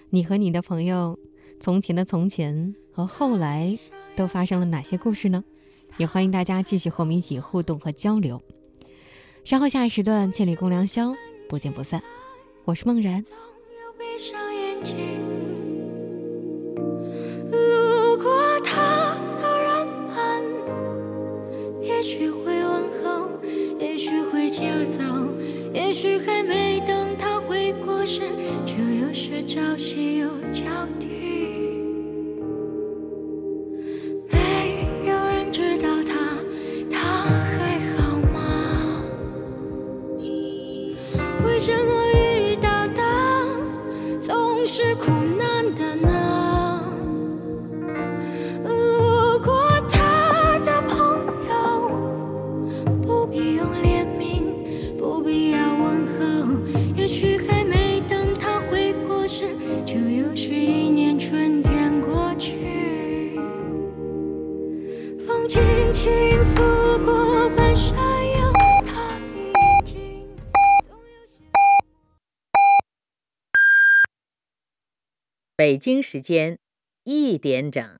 [0.09, 1.19] 你和你的朋友，
[1.59, 3.77] 从前的从前和后来
[4.15, 5.43] 都发生了哪些故事呢？
[5.97, 8.41] 也欢迎大家继续和我们一起互动和交流。
[9.43, 11.09] 稍后下一时段《千里共良宵》，
[11.49, 12.01] 不见不散。
[12.63, 13.25] 我是梦然。
[21.81, 23.29] 也许会问候，
[23.79, 24.63] 也许会叫
[24.97, 25.03] 走，
[25.73, 28.25] 也许还没等他回过神，
[28.65, 30.63] 就又是朝夕又交
[30.99, 31.07] 替。
[34.31, 36.37] 没有人知道他，
[36.89, 39.03] 他还好吗？
[41.45, 42.02] 为什么
[75.63, 76.59] 北京时间
[77.05, 77.97] 一点整。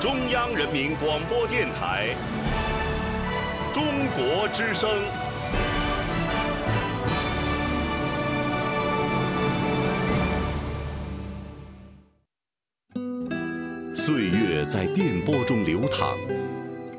[0.00, 2.16] 中央人民广播电台
[3.74, 3.84] 《中
[4.16, 4.88] 国之声》。
[13.94, 16.16] 岁月在电波中流淌，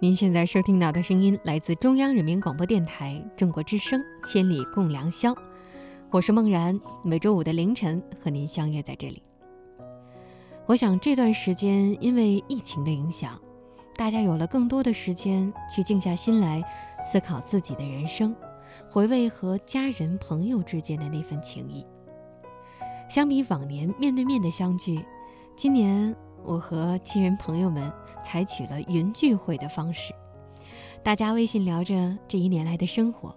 [0.00, 5.32] 您现在收听到的声音来自中央人民广播电台中国之声《千里共良宵》，
[6.12, 6.80] 我是梦然。
[7.02, 9.20] 每周五的凌晨和您相约在这里。
[10.66, 13.36] 我想这段时间因为疫情的影响，
[13.96, 16.62] 大家有了更多的时间去静下心来
[17.02, 18.32] 思考自己的人生，
[18.88, 21.84] 回味和家人朋友之间的那份情谊。
[23.08, 25.04] 相比往年面对面的相聚，
[25.56, 26.14] 今年
[26.44, 27.92] 我和亲人朋友们。
[28.20, 30.12] 采取了云聚会的方式，
[31.04, 33.34] 大家微信聊着这一年来的生活，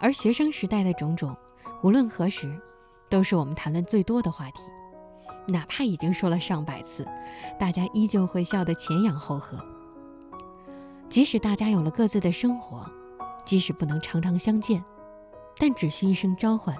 [0.00, 1.36] 而学生时代的种种，
[1.82, 2.60] 无论何时，
[3.10, 4.62] 都是我们谈论最多的话题。
[5.48, 7.06] 哪怕已经说了上百次，
[7.58, 9.62] 大家依旧会笑得前仰后合。
[11.08, 12.90] 即使大家有了各自的生活，
[13.44, 14.82] 即使不能常常相见，
[15.56, 16.74] 但只需一声召唤，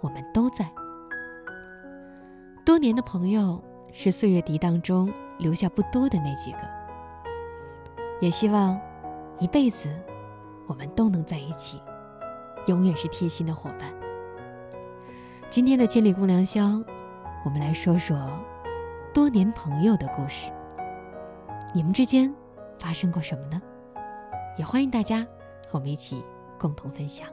[0.00, 0.70] 我们都在。
[2.66, 3.62] 多年的朋友，
[3.92, 5.12] 是岁月涤荡中。
[5.38, 6.58] 留下不多的那几个，
[8.20, 8.76] 也希望
[9.38, 9.88] 一辈子
[10.66, 11.80] 我们都能在一起，
[12.66, 13.88] 永远是贴心的伙伴。
[15.48, 16.82] 今天的千里共良宵，
[17.44, 18.18] 我们来说说
[19.14, 20.50] 多年朋友的故事。
[21.72, 22.34] 你们之间
[22.80, 23.62] 发生过什么呢？
[24.58, 25.20] 也欢迎大家
[25.68, 26.24] 和我们一起
[26.58, 27.28] 共同分享。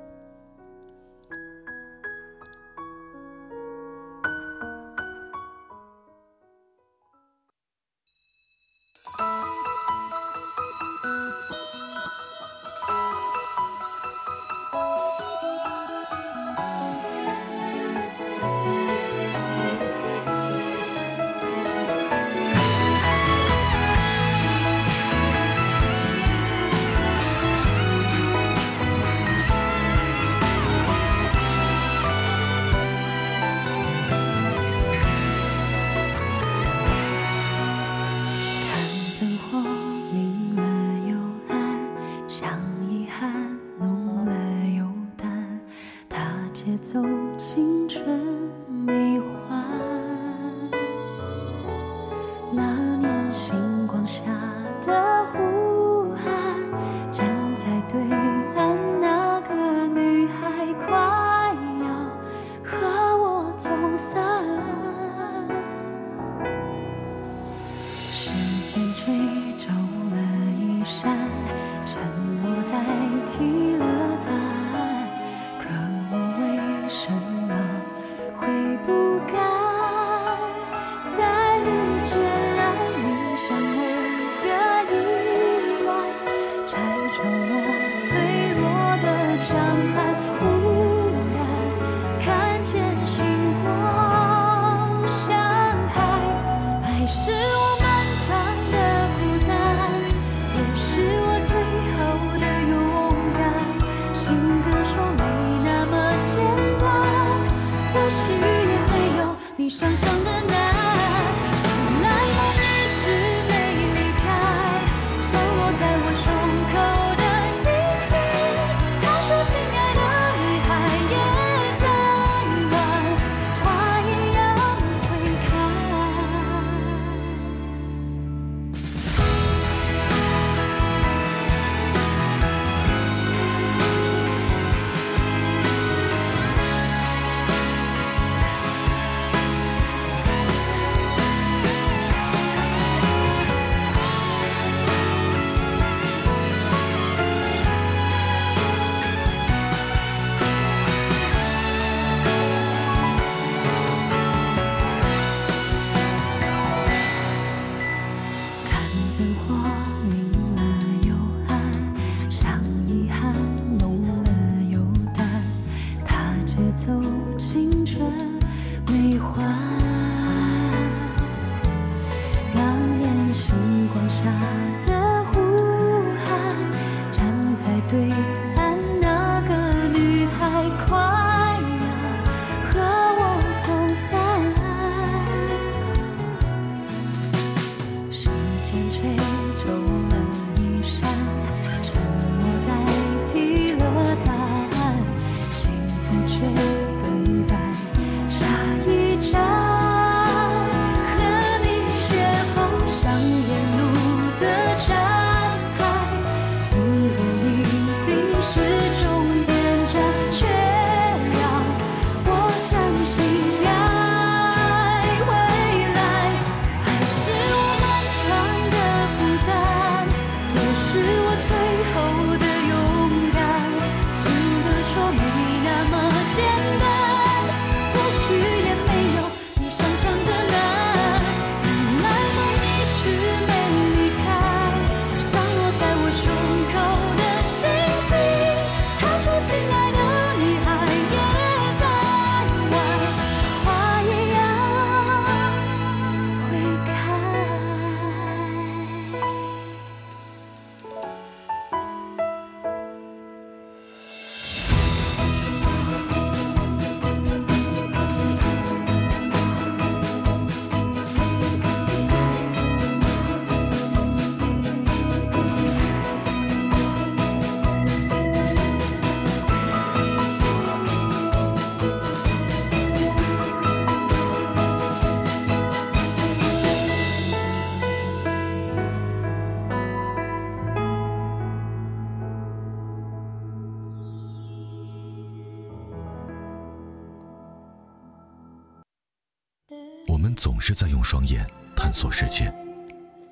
[292.05, 292.53] 索世界，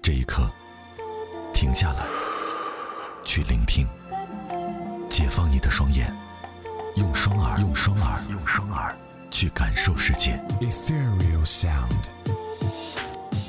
[0.01, 0.51] 这一刻，
[1.53, 2.07] 停下来，
[3.24, 3.86] 去聆听，
[5.07, 6.11] 解放你的双眼，
[6.95, 8.97] 用双耳，用双耳，用双耳，
[9.30, 10.43] 去感受世界。
[10.59, 12.09] Ethereal Sound。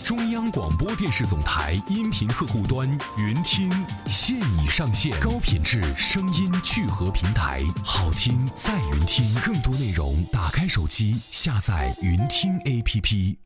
[0.05, 3.73] 中央广播电视总台音频客户端云听
[4.07, 9.35] 现已上线，高品质声音聚合平台，好听在云听。
[9.41, 13.44] 更多内容，打开手机下载云听 APP。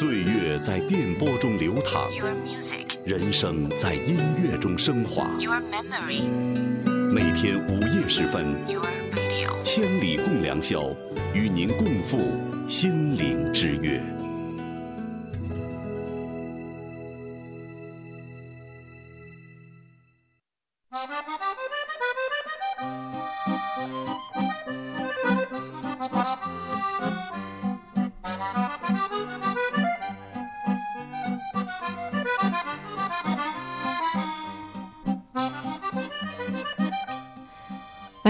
[0.00, 2.08] 岁月在电波中流淌，
[3.04, 5.28] 人生在音乐中升华。
[7.12, 8.56] 每天午夜时分，
[9.62, 10.96] 千里共良宵，
[11.34, 12.32] 与您共赴
[12.66, 14.00] 心灵之约。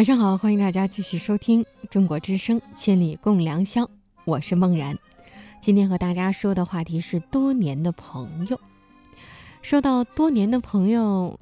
[0.01, 3.83] 晚上好，欢迎大家继续收听中国之声《千里共良宵》，
[4.25, 4.97] 我是梦然。
[5.61, 8.59] 今天和大家说的话题是多年的朋友。
[9.61, 11.39] 说到多年的朋友，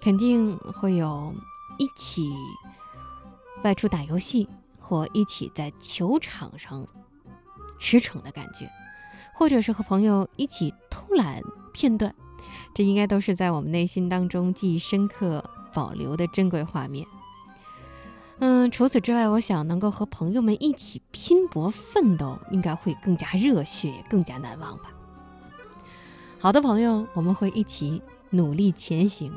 [0.00, 1.32] 肯定会有
[1.78, 2.28] 一起
[3.62, 4.48] 外出打游戏，
[4.80, 6.84] 或一起在球场上
[7.78, 8.68] 驰骋的感觉，
[9.32, 11.40] 或者是和朋友一起偷懒
[11.72, 12.12] 片段，
[12.74, 17.06] 这应该都是在我们内心当中记忆深刻、保留的珍贵画面。
[18.40, 24.92] 嗯，除此之外，我想能够和朋友们一起拼搏奋斗，应该会更加热血，更加难忘吧。
[26.38, 28.00] 好的朋友，我们会一起
[28.30, 29.32] 努力前行。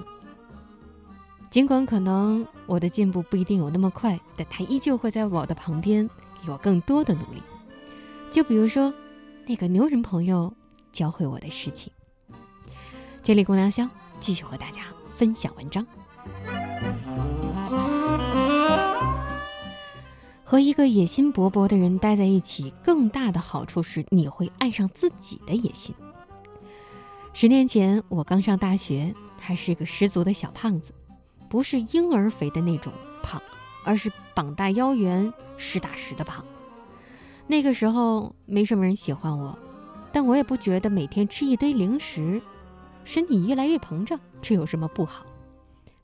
[1.50, 6.08] 尽管可能我的进步不一定有那么快，但他依旧会在我的旁边，
[6.46, 7.42] 给我更多的努力。
[8.30, 8.94] 就比如说，
[9.48, 10.54] 那个牛人朋友
[10.92, 11.92] 教会我的事情。
[13.24, 15.86] 千里共良宵，继续和大家分享文章。
[20.52, 25.96] 和一个野心勃勃的人待在一起，更大的好处是你会爱上自己的野心。
[27.32, 30.92] 十年前，我刚上大学，还是个十足的小胖子，
[31.48, 32.92] 不是婴儿肥的那种
[33.24, 33.42] 胖，
[33.86, 36.46] 而是膀大腰圆、实打实的胖。
[37.48, 39.58] 那个时候，没什么人喜欢我，
[40.12, 42.42] 但我也不觉得每天吃一堆零食，
[43.06, 45.26] 身体越来越膨胀，这有什么不好？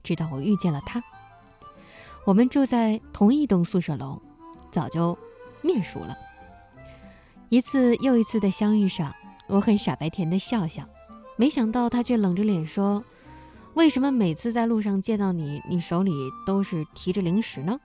[0.03, 1.03] 直到我遇见了他，
[2.23, 4.21] 我们住在同一栋宿舍楼。
[4.71, 5.17] 早就
[5.61, 6.15] 面熟了。
[7.49, 9.13] 一次又一次的相遇上，
[9.47, 10.83] 我很傻白甜的笑笑，
[11.37, 13.03] 没想到他却冷着脸说
[13.75, 16.11] ：“为什么每次在路上见到你，你手里
[16.45, 17.79] 都是提着零食呢？”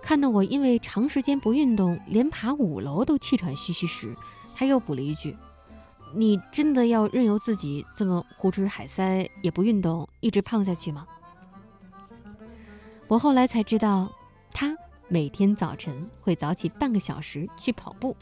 [0.00, 4.16] 看到我因为长时间不运动，连爬五楼都气喘吁吁时，
[4.54, 5.36] 他又补了一句
[6.14, 11.06] ：“你真的要任由自己这么胡吃海塞，也不运动，一直胖下去吗？”
[13.08, 14.10] 我后来才知道，
[14.50, 14.76] 他
[15.12, 18.16] 每天早晨会早起半个小时去跑步。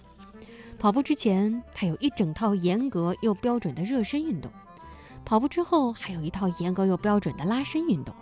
[0.76, 4.50] 跑步之前，他有一整套严格又标准的热身运动；
[5.24, 8.12] 跑步之后，还有一套严格又标准的拉伸运动。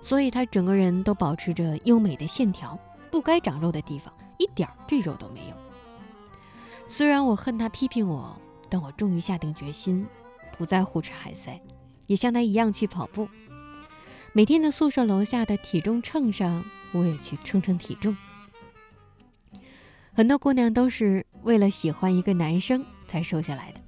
[0.00, 2.78] 所以，他整个人都保持着优美的线条。
[3.10, 5.56] 不该长肉的地方，一点赘肉都没有。
[6.86, 8.34] 虽然我恨他批评我，
[8.70, 10.06] 但我终于下定决心，
[10.56, 11.60] 不再胡吃海塞，
[12.06, 13.28] 也像他一样去跑步。
[14.36, 18.14] 每天的宿舍楼下的体重秤上，我也去称称体重。
[20.12, 23.80] 很多姑娘都是为了喜欢一个男生才瘦下来的，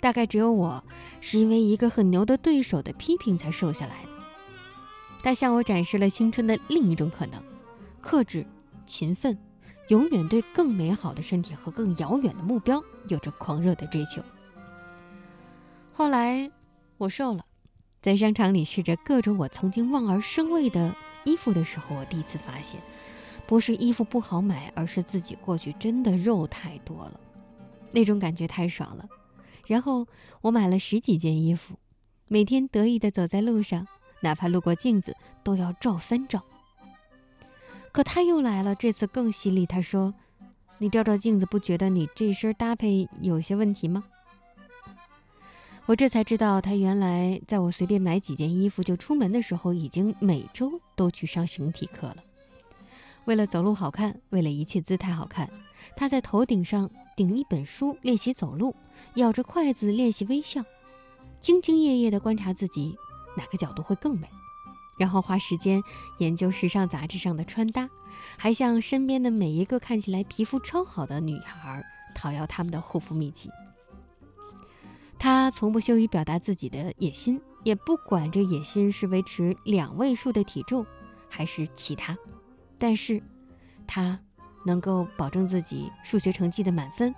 [0.00, 0.82] 大概只有我
[1.20, 4.08] 是因为一个很牛的对手的批评才瘦下来的。
[5.22, 7.40] 他向我展示了青春的另一种可能：
[8.00, 8.44] 克制。
[8.84, 9.38] 勤奋，
[9.90, 14.20] 永远对更美好的身体和更遥远的目标有着狂热的追求。
[15.92, 16.50] 后来
[16.98, 17.44] 我瘦了，
[18.04, 20.94] 在商场里试着各种我曾经望而生畏的
[21.24, 22.78] 衣服的时候，我第一次发现，
[23.46, 27.18] 不是衣服不好买，而是自己过去真的肉太多了，
[27.92, 29.08] 那种感觉太爽了。
[29.66, 30.06] 然后
[30.42, 31.78] 我买了十几件衣服，
[32.28, 33.88] 每天得意地走在路上，
[34.20, 36.44] 哪怕路过镜子都要照三照。
[37.90, 39.64] 可他又来了，这次更犀利。
[39.64, 40.12] 他说
[40.76, 44.04] ：“你照照镜子，不觉得你这身搭配有些问题吗？”
[45.86, 52.16] 我这才知道，他原来在我随便买几件衣服就出门的时候，已经每周都去上形体课了。
[53.26, 55.50] 为了走路好看，为了一切姿态好看，
[55.94, 58.74] 他在头顶上顶一本书练习走路，
[59.16, 60.62] 咬着筷子练习微笑，
[61.42, 62.96] 兢兢业业地观察自己
[63.36, 64.26] 哪个角度会更美。
[64.98, 65.82] 然后花时间
[66.18, 67.90] 研究时尚杂志上的穿搭，
[68.38, 71.84] 还向身边的每一个看起来皮肤超好的女孩
[72.14, 73.50] 讨要他们的护肤秘籍。
[75.24, 80.84] 他从不羞于表达自己的野心，也不管这野心是维持两位数的体重，
[81.30, 82.14] 还是其他。
[82.76, 83.22] 但是，
[83.86, 84.20] 他
[84.66, 87.14] 能够保证自己数学成绩的满分，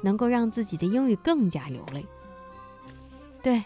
[0.00, 2.06] 能够让自己的英语更加流利。
[3.42, 3.62] 对。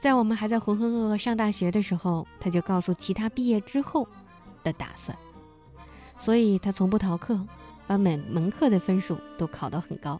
[0.00, 4.08] 在我们还在浑浑噩噩上大学的时候，他就告诉其他毕业之后
[4.64, 5.14] 的打算，
[6.16, 7.38] 所以他从不逃课，
[7.86, 10.18] 把每门课的分数都考得很高。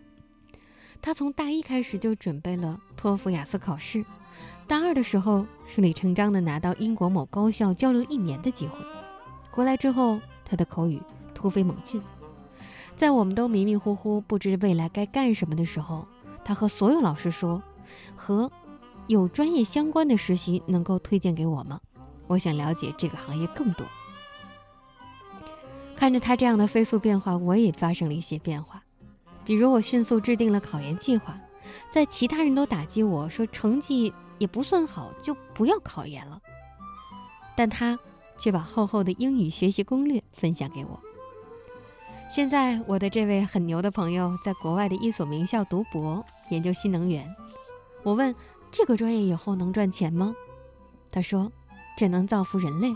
[1.01, 4.05] 他从大一开始就准备了托福、雅思考试，
[4.67, 8.79] 大二的时候顺理成章地拿到英国某高校交流一年的机会。
[9.51, 11.01] 回来之后，他的口语
[11.35, 12.03] 突飞猛进，
[12.97, 16.07] 在我们都迷迷糊糊不知未来该干什么的时候，
[16.45, 17.63] 他和所有老师说
[18.17, 18.51] ：“和。”
[19.09, 21.79] 有专业相关的实习能够推荐给我吗？
[22.27, 23.87] 我想了解这个行业更多。
[25.95, 28.83] 看着他这样的飞速变化，我也发生了一些变化。
[29.47, 31.41] 比如，我迅速制定了考研计划，
[31.91, 36.39] 在其他人都打击我说成绩也不算好就不要考研了，
[37.57, 37.99] 但他
[38.37, 41.01] 却把厚厚的英语学习攻略分享给我。
[42.29, 47.35] 现在，我的这位很牛的朋友在国外的一所名校读博，研究新能源。
[48.03, 48.35] 我问。
[48.73, 50.35] 这个专业以后能赚钱吗？
[51.11, 51.51] 他说
[51.97, 52.95] ：“这能造福人类，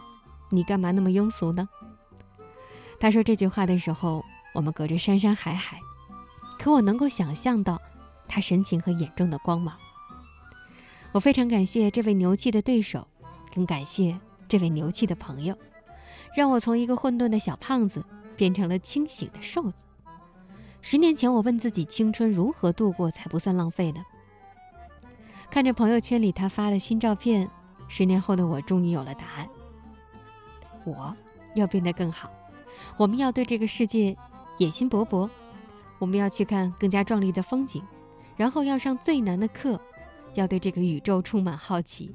[0.51, 1.67] 你干嘛那么庸俗呢？”
[2.99, 4.23] 他说这句话的时候，
[4.53, 5.81] 我们隔着山山海海，
[6.61, 7.81] 可我能够想象到
[8.29, 9.79] 他神情和眼中的光芒。
[11.13, 13.09] 我非常感谢这位牛气的对手，
[13.55, 15.57] 更感谢这位牛气的朋友，
[16.37, 18.05] 让我从一个混沌的小胖子
[18.37, 19.85] 变成了清醒的瘦子。
[20.83, 24.05] 十年前，我问自己，青春如何度过才不算浪费呢？
[25.51, 27.51] 看着朋友圈里他发的新照片，
[27.89, 29.49] 十年后的我终于有了答案。
[30.85, 31.17] 我
[31.55, 32.31] 要变得更好，
[32.99, 34.15] 我们要对这个世界
[34.59, 35.29] 野心勃勃，
[36.01, 37.81] 我们要去看更加壮丽的风景，
[38.37, 39.81] 然后要上最难的课，
[40.35, 42.13] 要对这个宇宙充满好奇。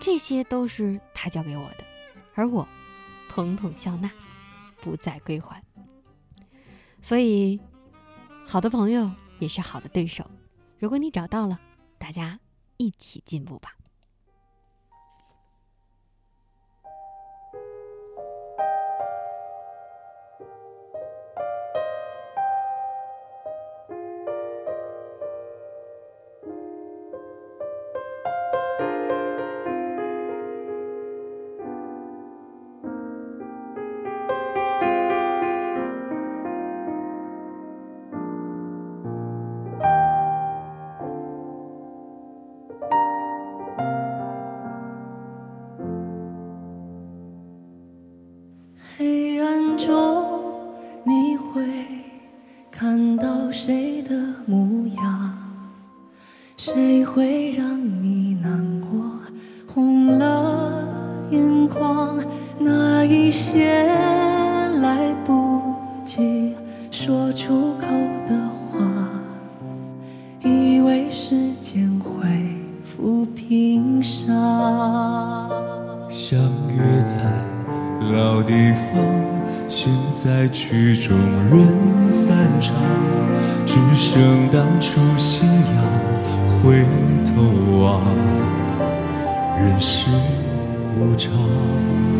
[0.00, 1.84] 这些都是他教给我的，
[2.34, 2.66] 而我
[3.28, 4.10] 统统笑纳，
[4.80, 5.62] 不再归还。
[7.02, 7.60] 所以，
[8.46, 10.24] 好的朋友也是好的对手。
[10.78, 11.60] 如果你找到了。
[12.00, 12.40] 大家
[12.78, 13.76] 一起进步吧。
[78.42, 79.04] 地方
[79.68, 81.16] 现在曲终
[81.50, 82.74] 人散场
[83.66, 86.84] 只剩当初信仰回
[87.24, 88.02] 头望
[89.56, 90.06] 人世
[90.96, 92.19] 无常。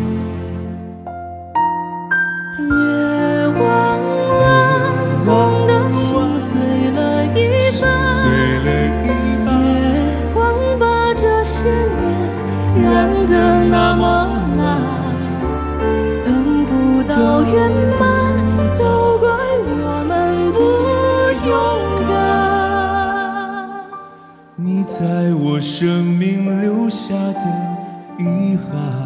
[25.61, 27.77] 生命留下的
[28.17, 29.00] 遗憾。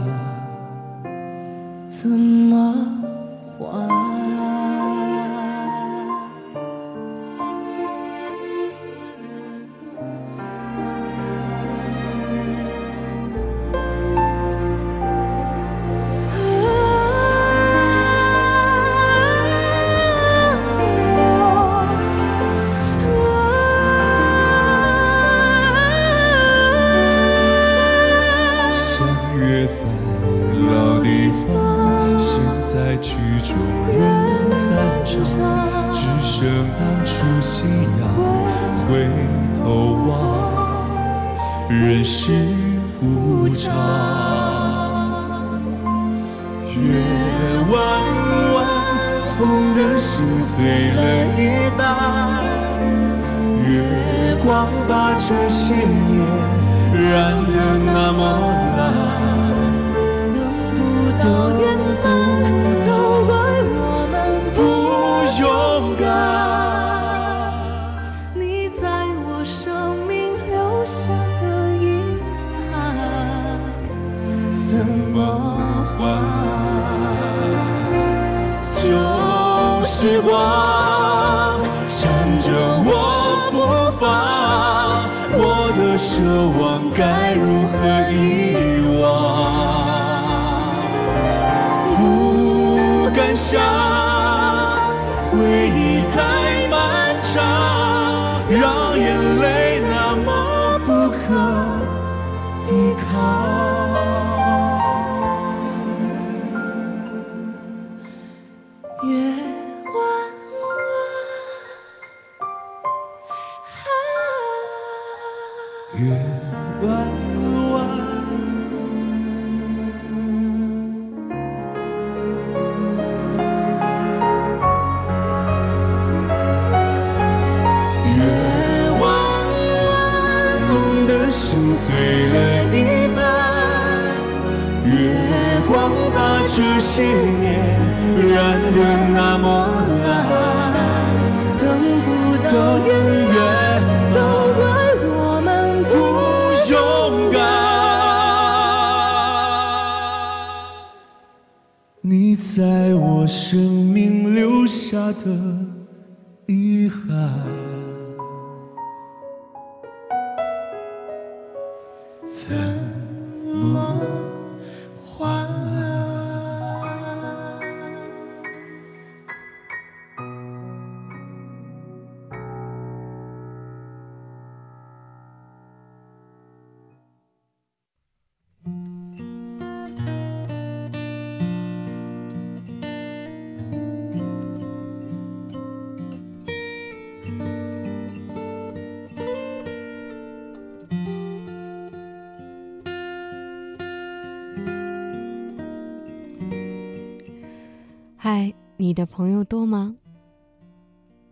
[198.28, 199.96] 嗨你的朋友多吗？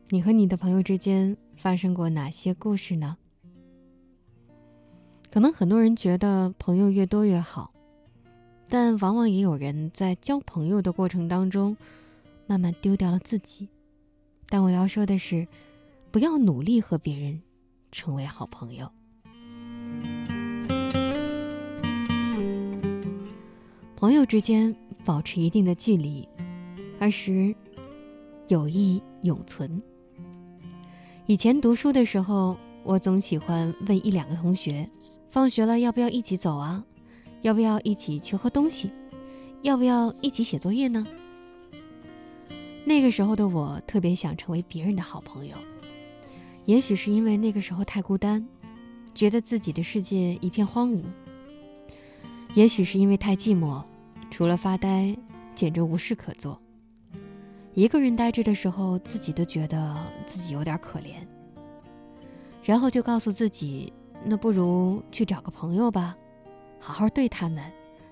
[0.10, 3.18] 你和你的朋友之间发生过哪些故事呢？
[5.32, 7.74] 可能很多人觉得朋友越多越好
[8.70, 11.76] 但往往也有人在交朋友的过程当中
[12.46, 13.68] 慢慢丢掉了自己。
[14.48, 15.48] 但我要说的是
[16.12, 17.42] 不要努力和别人
[17.92, 18.88] 成为好朋友。
[23.96, 26.30] 朋友之间保持一定的距离
[27.04, 27.54] 二十
[28.48, 29.84] 友谊永存。
[31.26, 34.90] 以前读书的时候我总喜欢问一两个同学
[35.30, 36.82] 放学了要不要一起走啊？
[37.42, 38.90] 要不要一起去喝东西？
[39.64, 41.06] 要不要一起写作业呢？
[42.86, 45.58] 那个时候的我特别想成为别人的好朋友
[46.64, 48.48] 也许是因为那个时候太孤单
[49.14, 51.04] 觉得自己的世界一片荒芜。
[52.54, 53.84] 也许是因为太寂寞
[54.32, 55.14] 除了发呆
[55.54, 56.58] 简直无事可做
[57.76, 61.26] 一个人呆着的时候，自己都觉得自己有点可怜，
[62.64, 63.92] 然后就告诉自己，
[64.24, 66.16] 那不如去找个朋友吧，
[66.80, 67.64] 好好对他们，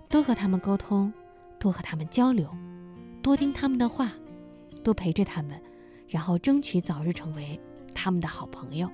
[0.10, 1.14] 多和他们沟通，
[1.60, 2.50] 多和他们交流，
[3.22, 4.12] 多听他们的话。
[4.84, 5.62] 多陪着他们，
[6.08, 7.60] 然后争取早日成为
[7.94, 8.90] 他们的好朋友。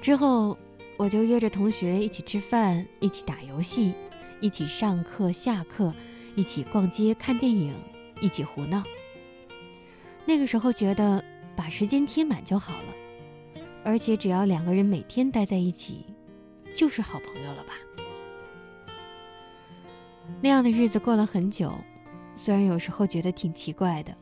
[0.00, 0.58] 之后，
[0.96, 3.94] 我就约着同学一起吃饭，一起打游戏，
[4.40, 5.94] 一起上课下课，
[6.34, 7.72] 一起逛街看电影，
[8.20, 8.82] 一起胡闹。
[10.24, 11.22] 那个时候觉得
[11.54, 16.06] 把时间填满就好了，而且只要两个人每天待在一起，
[16.74, 17.74] 就是好朋友了吧？
[20.40, 21.72] 那样的日子过了很久。
[22.34, 24.14] 虽然有时候觉得挺奇怪的，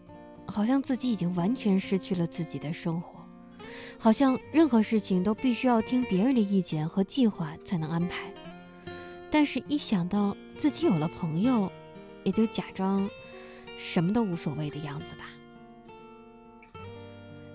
[0.46, 3.18] 好像自己已经完全失去了自己的生活，
[3.98, 8.32] 好像任何事情都必须要听别人的意见和计划才能安排。
[9.30, 11.68] 但是，一想到自己有了朋友，
[12.22, 13.08] 也就假装
[13.84, 15.26] 什么都无所谓的样子吧。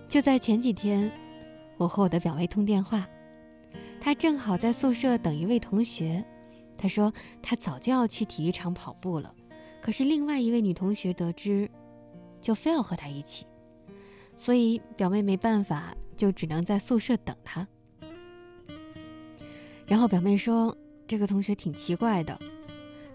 [0.08, 1.12] 就在前几天，
[1.76, 3.10] 我和我的表妹通电话，
[4.00, 6.24] 她正好在宿舍等一位同学。
[6.78, 7.12] 她说
[7.42, 9.34] 她早就要去体育场跑步了。
[9.82, 11.68] 可是另外一位女同学得知，
[12.40, 13.48] 就非要和她一起，
[14.38, 17.68] 所以表妹没办法，就只能在宿舍等她。
[19.88, 20.78] 然后表妹说，
[21.08, 22.40] 这个同学挺奇怪的，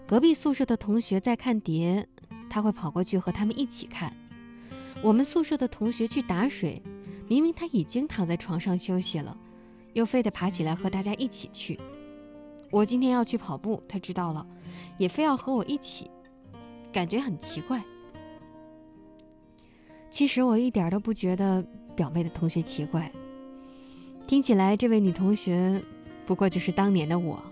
[0.05, 2.07] 隔壁宿舍的同学在看碟，
[2.55, 4.09] 他会跑过去和他们一起看；
[5.03, 6.81] 我们宿舍的同学去打水，
[7.27, 9.37] 明明他已经躺在床上休息了，
[9.91, 11.77] 又非得爬起来和大家一起去。
[12.71, 14.47] 我今天要去跑步，他知道了，
[14.97, 16.09] 也非要和我一起。
[16.93, 17.83] 感觉很奇怪。
[20.09, 21.61] 其实我一点都不觉得
[21.93, 23.11] 表妹的同学奇怪。
[24.25, 25.83] 听起来，这位女同学
[26.25, 27.43] 不过就是当年的我，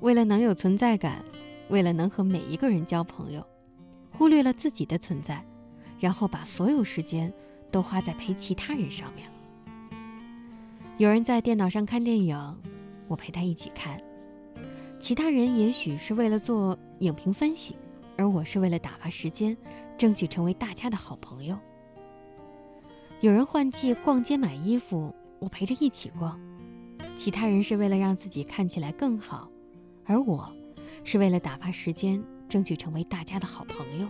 [0.00, 1.24] 为了能有存在感，
[1.70, 3.42] 为了能和每一个人交朋友，
[4.16, 5.44] 忽略了自己的存在，
[5.98, 7.32] 然后把所有时间
[7.70, 9.34] 都花在陪其他人上面了。
[10.96, 12.56] 有人在电脑上看电影，
[13.08, 13.98] 我陪他一起看；
[15.00, 17.76] 其他人也许是为了做影评分析。
[18.16, 19.56] 而我是为了打发时间，
[19.98, 21.58] 争取成为大家的好朋友。
[23.20, 26.38] 有人换季逛街买衣服，我陪着一起逛；
[27.16, 29.50] 其他人是为了让自己看起来更好，
[30.04, 30.54] 而我
[31.02, 32.22] 是为了打发时间，
[32.54, 34.08] 争取成为大家的好朋友。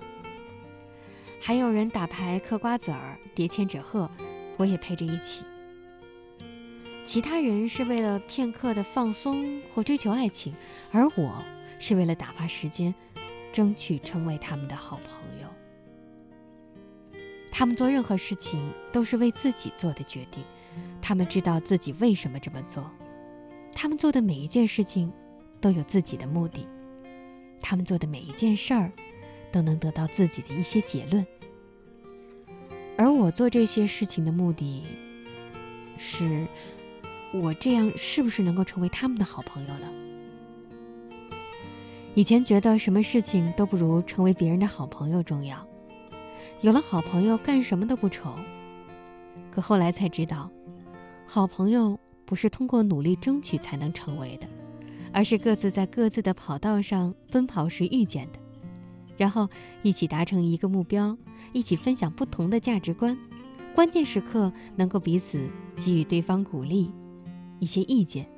[1.40, 4.10] 还有人打牌、嗑瓜子儿、叠千纸鹤，
[4.58, 5.46] 我也陪着一起。
[7.06, 10.54] 其他人是为了片刻的放松或追求爱情，
[10.92, 11.42] 而我
[11.80, 12.94] 是为了打发时间。
[13.50, 15.48] 争取成为他们的好朋友。
[17.50, 20.44] 他们做任何事情都是为自己做的决定，
[21.00, 22.90] 他们知道自己为什么这么做，
[23.72, 25.10] 他们做的每一件事情
[25.62, 26.66] 都有自己的目的，
[27.66, 28.92] 他们做的每一件事儿
[29.50, 31.26] 都能得到自己的一些结论。
[32.98, 34.84] 而我做这些事情的目的，
[35.96, 36.46] 是
[37.32, 39.88] 我这样是不是能够成为他们的好朋友呢？
[42.14, 45.66] 以前觉得什么事情都不如成为别人的好朋友重要，
[46.60, 48.36] 有了好朋友干什么都不愁。
[49.50, 50.50] 可后来才知道，
[51.26, 54.46] 好朋友不是通过努力争取才能成为的，
[55.14, 58.38] 而是各自在各自的跑道上奔跑时遇见的，
[59.16, 59.48] 然后
[59.82, 61.16] 一起达成一个目标，
[61.52, 63.16] 一起分享不同的价值观，
[63.76, 66.90] 关键时刻能够彼此给予对方鼓励、
[67.60, 68.28] 一些意见、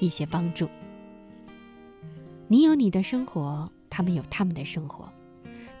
[0.00, 0.68] 一些帮助。
[2.48, 5.08] 你有你的生活，他们有他们的生活，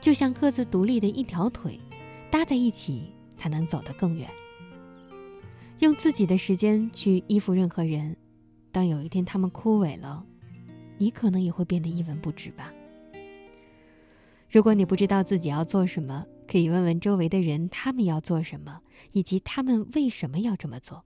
[0.00, 1.80] 就像各自独立的一条腿，
[2.30, 4.30] 搭在一起才能走得更远。
[5.80, 8.16] 用自己的时间去依附任何人，
[8.70, 10.24] 当有一天他们枯萎了，
[11.04, 12.72] 你可能也会变得一文不值吧。
[14.48, 18.80] 如果你不知道自己要做什么，可以问问周围的人，他们要做什么，
[19.12, 21.04] 以及他们为什么要这么做。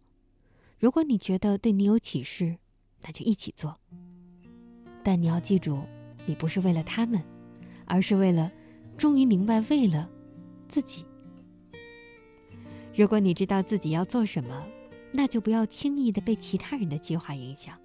[0.78, 2.58] 如果你觉得对你有启示，
[3.02, 3.80] 那就一起做。
[5.02, 5.82] 但你要记住，
[6.26, 7.20] 你不是为了他们，
[7.84, 8.52] 而是为了
[8.96, 10.08] 终于明白为了
[10.68, 11.04] 自己。
[12.94, 14.64] 如果你知道自己要做什么，
[15.12, 17.76] 那就不要轻易的被其他人的计划影响。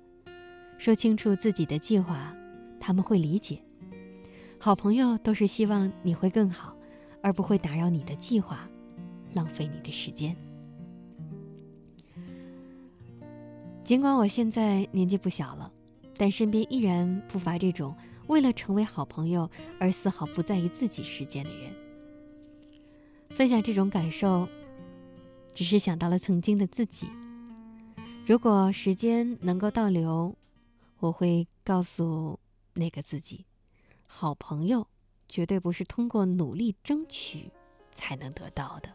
[0.83, 2.35] 说清楚自己的计划，
[2.77, 3.57] 他们会理解。
[4.59, 6.75] 好朋友都是希望你会更好，
[7.21, 8.67] 而不会打扰你的计划，
[9.31, 10.35] 浪费你的时间。
[13.85, 15.71] 尽管我现在年纪不小了，
[16.17, 17.95] 但身边依然不乏这种
[18.27, 19.49] 为了成为好朋友
[19.79, 21.73] 而丝毫不在意自己时间的人。
[23.29, 24.49] 分享这种感受，
[25.53, 27.07] 只是想到了曾经的自己。
[28.25, 30.35] 如果时间能够倒流，
[31.03, 32.39] 我会告诉
[32.75, 33.45] 那个自己：
[34.07, 34.87] 好朋友
[35.27, 37.51] 绝对不是通过努力争取
[37.91, 38.89] 才能得到的。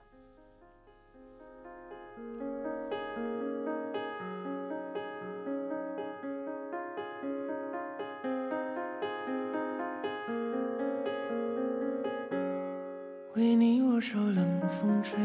[13.34, 15.18] 为你我受冷风吹，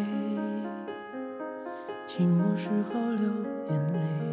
[2.05, 3.31] 寂寞时候流
[3.69, 4.32] 眼泪。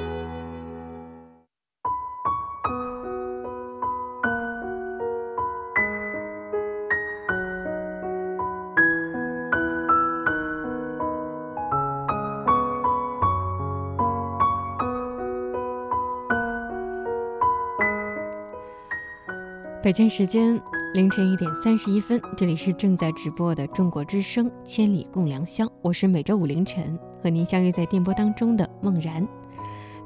[19.91, 20.57] 北京时间
[20.93, 29.27] 凌晨一点三十一分，这里是正在直播的中国之声《千里共良宵》，我是每周五凌晨和您相约在电波当中的梦然。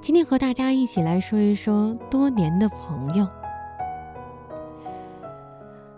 [0.02, 3.28] 今天和大家一起来说一说多年的朋友。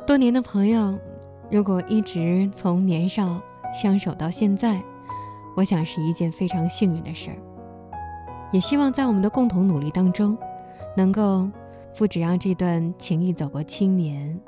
[0.05, 0.99] 多年的朋友，
[1.49, 3.41] 如果一直从年少
[3.73, 4.83] 相守到现在，
[5.55, 7.37] 我想是一件非常幸运的事儿。
[8.51, 10.37] 也希望在我们的共同努力当中，
[10.97, 11.49] 能够。
[11.97, 14.39] 不止让这段情谊走过青年，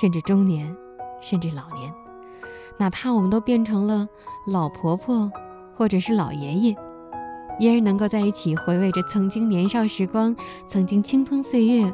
[0.00, 0.74] 甚至中年，
[1.20, 1.92] 甚至老年，
[2.78, 4.06] 哪怕我们都变成了
[4.46, 5.28] 老婆婆，
[5.76, 6.76] 或者是老爷爷，
[7.58, 10.34] 依然能够在一起回味着曾经年少时光，
[10.68, 11.92] 曾经青葱岁月，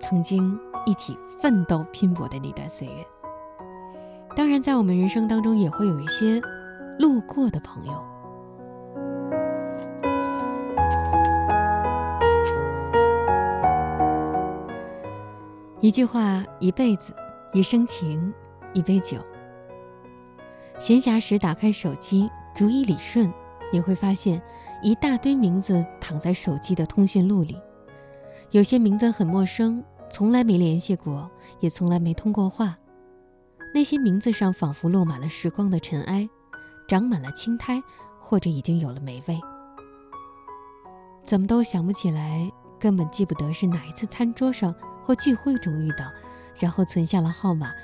[0.00, 3.06] 曾经一起奋斗拼搏的那段岁月。
[4.34, 6.40] 当然，在我们人生当中，也会有一些
[6.98, 8.04] 路过的朋友。
[15.82, 17.14] 一句话，一辈子，
[17.54, 18.34] 一生情，
[18.74, 19.16] 一杯酒。
[20.78, 23.32] 闲暇时打开手机，逐一理顺，
[23.72, 24.42] 你会发现
[24.82, 27.58] 一大堆名字躺在手机的通讯录里。
[28.50, 31.30] 有些名字很陌生，从来没联系过，
[31.60, 32.76] 也从来没通过话。
[33.72, 36.28] 那些名字上仿佛落满了时光的尘埃，
[36.88, 37.82] 长满了青苔，
[38.20, 39.40] 或者已经有了霉味。
[41.24, 44.74] 怎么都想不起来，根本记不得是哪一次餐桌上。
[45.10, 46.08] 或聚会中遇到，
[46.54, 47.74] 然后存下了号码，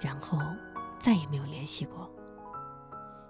[0.00, 0.40] 然后
[0.98, 2.10] 再也没有联系过，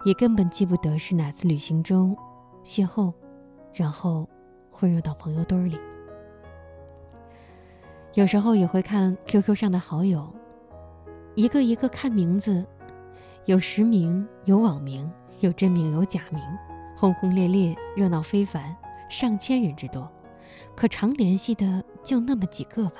[0.05, 2.17] 也根本记不得是哪次旅行中
[2.63, 3.13] 邂逅，
[3.71, 4.27] 然后
[4.71, 5.79] 混入到朋友堆里。
[8.15, 10.33] 有时候也会看 QQ 上的好友，
[11.35, 12.65] 一个一个看名字，
[13.45, 15.07] 有实名，有网名，
[15.41, 16.41] 有真名，有假名，
[16.97, 18.75] 轰轰烈烈，热闹非凡，
[19.11, 20.11] 上千人之多，
[20.75, 22.99] 可常联系的就那么几个吧。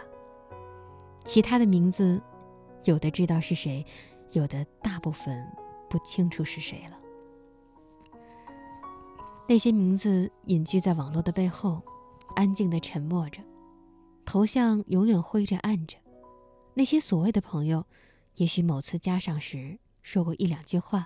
[1.24, 2.22] 其他的名字，
[2.84, 3.86] 有的知道是谁，
[4.34, 5.46] 有的大部分
[5.90, 7.00] 不清楚是谁了。
[9.48, 11.82] 那些名字隐居在网络的背后，
[12.36, 13.42] 安静的沉默着，
[14.26, 15.98] 头像永远灰着暗着。
[16.74, 17.86] 那些所谓的朋友，
[18.36, 21.06] 也许某次加上时说过一两句话，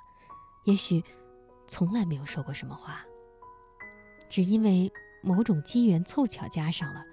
[0.66, 1.04] 也许
[1.68, 3.06] 从来没有说过什么话，
[4.30, 4.92] 只因为
[5.22, 7.04] 某种机缘凑巧加上了，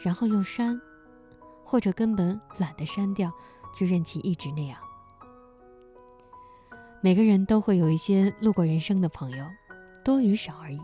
[0.00, 0.80] 然后又删。
[1.64, 3.32] 或者根本懒得删掉，
[3.72, 4.78] 就任其一直那样。
[7.00, 9.46] 每个人都会有一些路过人生的朋友，
[10.04, 10.80] 多与少而已。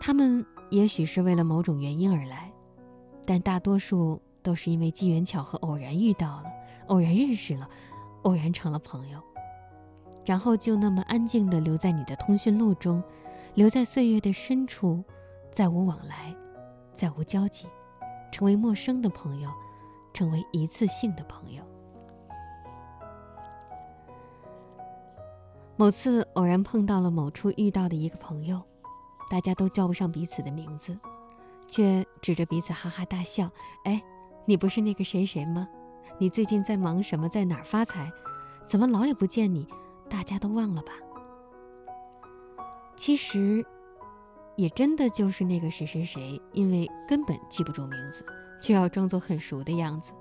[0.00, 2.52] 他们也许是为了某种原因而来，
[3.24, 6.44] 但大多数都是因为机缘巧合，偶然遇到了，
[6.86, 7.68] 偶然认识了，
[8.22, 9.20] 偶然成了朋友，
[10.24, 13.02] 然后就那么安静地留在你的通讯录中，
[13.54, 15.04] 留在岁月的深处，
[15.52, 16.34] 再无往来，
[16.92, 17.66] 再无交集。
[18.36, 19.50] 成为陌生的朋友，
[20.12, 21.64] 成为一次性的朋友。
[25.74, 28.60] 某次偶然碰到了某处遇到的一个朋友，
[29.30, 30.98] 大家都叫不上彼此的名字，
[31.66, 33.48] 却指着彼此哈哈大笑。
[33.84, 34.04] 哎，
[34.44, 35.66] 你不是那个谁谁吗？
[36.18, 37.30] 你最近在忙什么？
[37.30, 38.12] 在哪儿发财？
[38.66, 39.66] 怎么老也不见你？
[40.10, 40.92] 大家都忘了吧？
[42.96, 43.64] 其实。
[44.56, 48.24] 也真的就是那个谁谁谁，因为根本记不住名字，
[48.60, 50.12] 就要装作很熟的样子。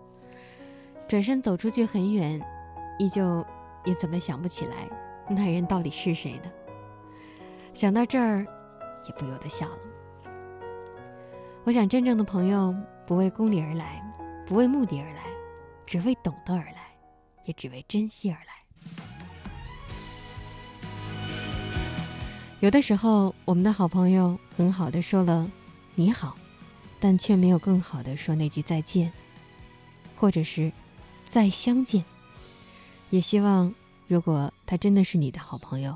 [1.07, 2.41] 转身走出去很远，
[2.99, 3.45] 依旧
[3.85, 4.89] 也怎么想不起来
[5.29, 6.51] 那人到底是谁呢？
[7.73, 8.45] 想到这儿，
[9.07, 9.79] 也不由得笑了。
[11.63, 12.75] 我想，真正的朋友
[13.07, 14.03] 不为功利而来，
[14.45, 15.23] 不为目的而来，
[15.85, 16.95] 只为懂得而来，
[17.45, 18.64] 也只为珍惜而来。
[22.65, 25.51] 有的时候，我们的好朋友很好的说了
[25.93, 26.35] “你好”，
[26.99, 29.13] 但却没有更好的说那句再见，
[30.15, 30.71] 或者是
[31.23, 32.03] 再相见。
[33.11, 33.71] 也希望，
[34.07, 35.95] 如果他真的是你的好朋友，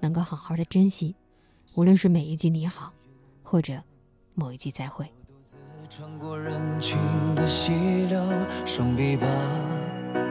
[0.00, 1.16] 能够好好的珍惜，
[1.76, 2.92] 无论是每一句“你好”，
[3.42, 3.82] 或者
[4.34, 5.10] 某一句“再会”。
[5.88, 6.98] 穿过人群
[7.34, 7.72] 的溪
[8.10, 8.22] 流，
[8.66, 9.26] 双臂把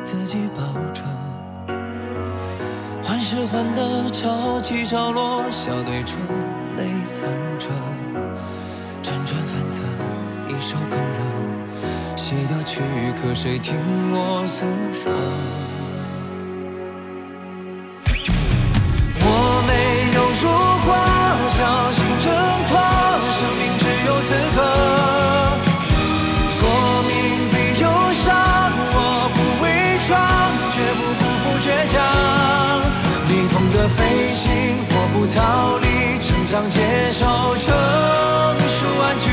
[0.03, 1.03] 自己抱着，
[3.03, 6.13] 患是患得，潮起潮落，笑对着，
[6.77, 7.27] 泪藏
[7.59, 7.67] 着，
[9.03, 9.81] 辗转反侧，
[10.47, 12.79] 一首空了，写掉躯
[13.21, 13.75] 壳谁听
[14.13, 15.11] 我诉说？
[36.61, 36.79] 当介
[37.11, 39.31] 绍，成熟玩具，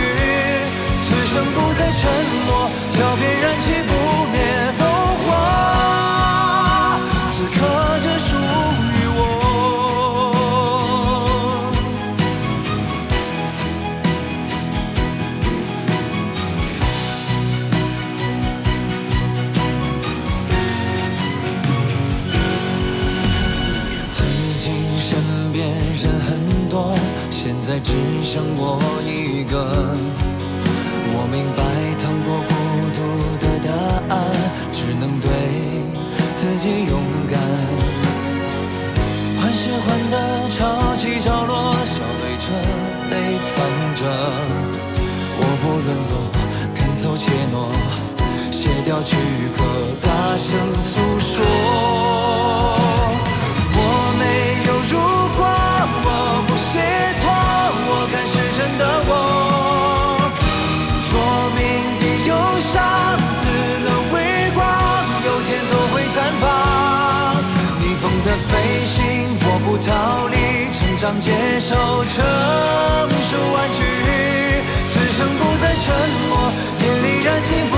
[1.05, 2.09] 此生不再沉
[2.47, 3.93] 默，脚边燃起不
[27.89, 28.79] 只剩我
[29.09, 29.57] 一个。
[31.11, 31.65] 我明白，
[31.97, 32.53] 趟过孤
[32.93, 33.01] 独
[33.41, 33.73] 的答
[34.15, 34.29] 案，
[34.75, 35.27] 只能对
[36.35, 36.93] 自己勇
[37.33, 37.41] 敢。
[39.41, 40.15] 患是患的，
[40.51, 42.47] 潮起潮落，笑对着，
[43.09, 43.57] 泪藏
[43.97, 44.05] 着。
[45.41, 46.29] 我不沦落，
[46.75, 47.73] 肯走怯懦，
[48.53, 49.17] 卸掉躯
[49.57, 49.65] 壳，
[50.03, 51.98] 大声诉说。
[71.09, 71.75] 离，成长接受，
[72.05, 72.23] 成
[73.23, 73.79] 熟安居。
[74.91, 75.95] 此生不再沉
[76.29, 77.77] 默，眼里燃尽不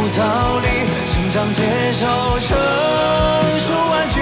[0.00, 0.66] 不逃离，
[1.12, 1.62] 成长接
[1.94, 2.06] 受，
[2.38, 2.56] 成
[3.58, 4.20] 熟玩具。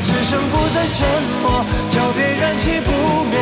[0.00, 1.06] 此生不再沉
[1.42, 2.90] 默，脚边燃起不
[3.24, 3.36] 灭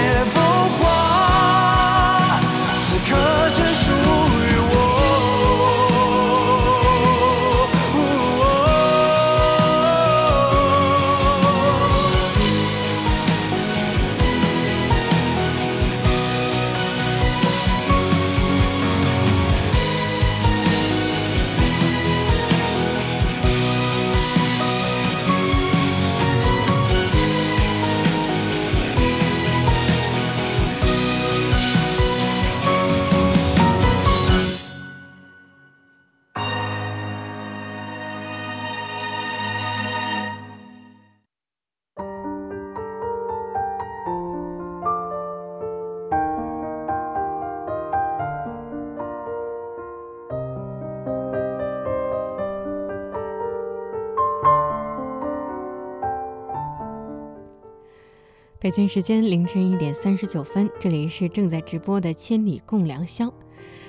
[58.68, 63.24] 北京时间凌晨一点三十九分，这里是正在直播的《千里共良宵》，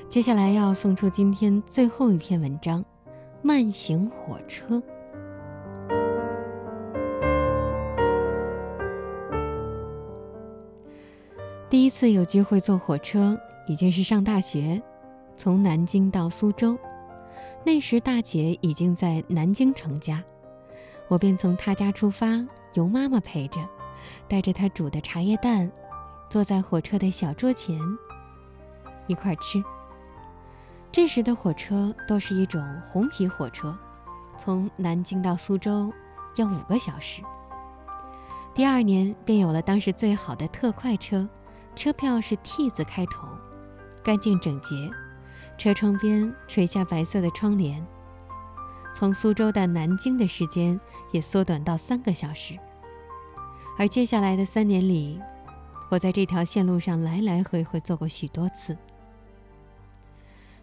[0.07, 2.81] 接下来要送出今天最后一篇文章
[3.41, 4.77] 《慢行火车》。
[11.69, 13.38] 第一次有机会坐火车，
[13.68, 14.81] 已经是上大学，
[15.35, 16.80] 从南京到苏州。
[17.65, 20.23] 那时大姐已经在南京成家，
[21.10, 23.60] 我便从她家出发，由妈妈陪着，
[24.30, 25.69] 带着他煮的茶叶蛋，
[26.30, 27.80] 坐在火车的小桌前，
[29.07, 29.61] 一块吃。
[30.91, 33.77] 这时的火车都是一种红皮火车，
[34.38, 35.91] 从南京到苏州
[36.35, 37.22] 要五个小时。
[38.53, 41.27] 第二年便有了当时最好的特快车，
[41.76, 43.27] 车票是 T 字开头，
[44.03, 44.76] 干净整洁，
[45.57, 47.85] 车窗边垂下白色的窗帘。
[48.93, 50.80] 从苏州到南京的时间
[51.11, 52.57] 也缩短到三个小时。
[53.80, 55.18] 而接下来的三年里，
[55.89, 58.77] 我在这条线路上来来回回坐过许多次。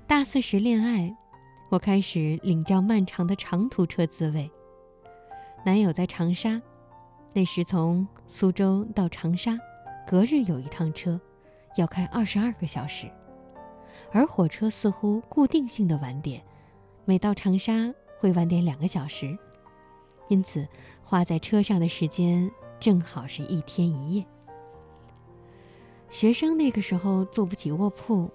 [0.07, 1.17] 大四时恋爱，
[1.71, 4.51] 我开始领教漫长的长途车滋味。
[5.65, 6.61] 男友在长沙，
[7.33, 9.59] 那时从苏州到长沙，
[10.07, 11.19] 隔日有一趟车，
[11.79, 13.11] 要开二十二个小时，
[14.13, 16.45] 而火车似乎固定性的晚点，
[17.07, 17.91] 每到长沙
[18.21, 19.39] 会晚点两个小时，
[20.29, 20.69] 因此
[21.03, 24.25] 花在车上的时间正好是一天一夜。
[26.09, 28.31] 学生那个时候坐不起卧铺，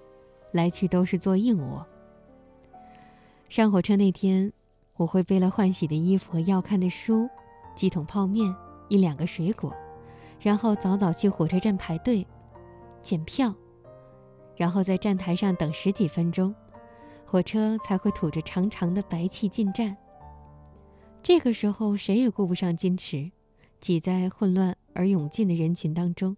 [0.52, 1.86] 来去都是坐硬卧。
[3.50, 4.52] 上火车那天，
[4.98, 7.30] 我会背了换洗的衣服和要看的书，
[7.76, 8.56] 几桶泡面。
[8.90, 9.74] 一两个水果，
[10.42, 12.28] 然后早早去火车站排队
[13.02, 13.56] 检票，
[14.58, 16.54] 然后在站台上等十几分钟，
[17.26, 19.96] 火车才会吐着长长的白气进站。
[21.24, 23.32] 这个时候谁也顾不上矜持，
[23.82, 26.38] 挤在混乱而涌进的人群当中，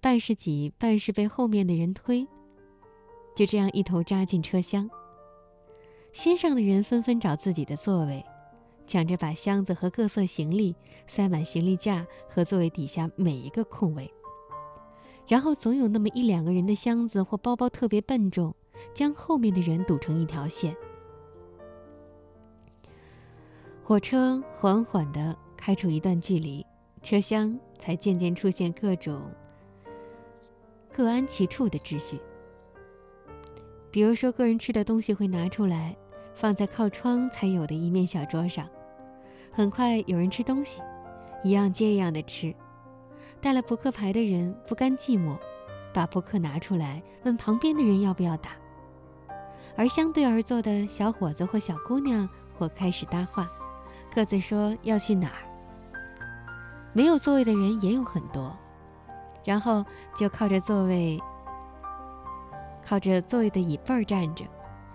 [0.00, 2.28] 半是挤，半是被后面的人推，
[3.34, 4.88] 就这样一头扎进车厢。
[6.12, 8.24] 心上的人纷纷找自己的座位。
[8.88, 10.72] 抢着把箱子和各色行李
[11.08, 14.08] 塞满行李架和座位底下每一个空位，
[15.26, 18.54] 然后总有那么一两个人的箱子或包包特别笨重，
[18.94, 20.72] 将后面的人堵成一条线。
[23.82, 26.64] 火车缓缓地开出一段距离，
[27.02, 29.22] 车厢才渐渐出现各种
[30.92, 32.20] 各安其处的秩序。
[33.90, 35.96] 比如说，个人吃的东西会拿出来，
[36.34, 38.68] 放在靠窗才有的一面小桌上。
[39.50, 40.80] 很快有人吃东西，
[41.42, 42.54] 一样接一样的吃。
[43.40, 45.38] 带了扑克牌的人不甘寂寞，
[45.94, 48.50] 把扑克拿出来问旁边的人要不要打。
[49.76, 52.28] 而相对而坐的小伙子或小姑娘
[52.58, 53.50] 或开始搭话，
[54.16, 55.44] 各自说要去哪儿。
[56.94, 58.56] 没有座位的人也有很多，
[59.44, 59.84] 然后
[60.14, 61.22] 就靠着座位，
[62.82, 64.42] 靠着座位的椅背儿站着，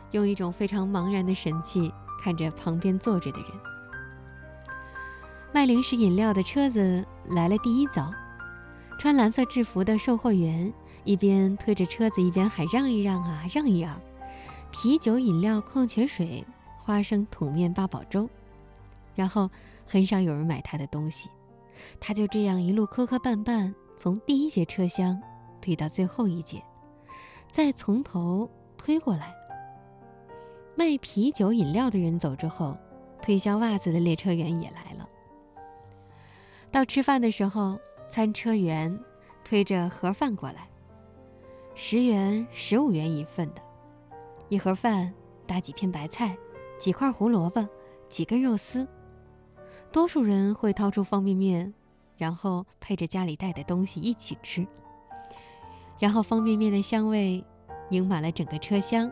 [0.10, 3.48] 用一种非常茫然的神气看着旁边坐着的人。
[5.54, 8.12] 卖零食饮料的车子来了第一早，
[8.98, 10.74] 穿蓝色制服的售货员
[11.04, 14.02] 一边推着车子一边喊：“让一让啊，让一让！”
[14.74, 16.44] 啤酒、饮料、矿泉水、
[16.80, 18.28] 花生、桶面、八宝粥，
[19.16, 19.50] 然后
[19.86, 21.30] 很少有人买他的东西，
[22.00, 25.22] 他就这样一路磕磕绊绊，从第一节车厢
[25.62, 26.64] 推到最后一节，
[27.52, 29.34] 再从头推过来。
[30.76, 32.78] 卖啤酒、饮料的人走之后，
[33.22, 35.08] 推销袜子的列车员也来了。
[36.72, 37.78] 到吃饭的时候，
[38.10, 38.98] 餐车员
[39.44, 40.70] 推着盒饭过来，
[41.76, 43.62] 十元、十五元一份的，
[44.48, 45.14] 一盒饭
[45.46, 46.36] 搭几片白菜，
[46.80, 47.68] 几块胡萝卜，
[48.08, 48.88] 几根肉丝。
[49.92, 51.74] 多数人会掏出方便面，
[52.18, 54.66] 然后配着家里带的东西一起吃。
[56.00, 57.44] 然后方便面的香味
[57.90, 59.12] 盈满了整个车厢，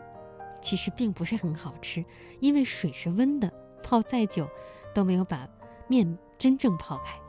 [0.62, 2.04] 其实并不是很好吃，
[2.40, 3.52] 因为水是温的，
[3.82, 4.48] 泡再久
[4.94, 5.48] 都没有把
[5.86, 7.20] 面真正泡开。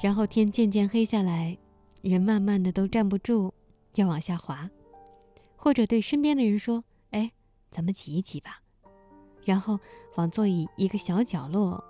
[0.00, 1.58] 然后天渐渐黑下来，
[2.00, 3.52] 人慢慢的都站不住，
[3.96, 4.70] 要往下滑，
[5.54, 7.32] 或者对身边的人说：“哎，
[7.70, 8.62] 咱们挤一挤吧。”
[9.48, 9.80] 然后
[10.16, 11.82] 往座椅一个小角落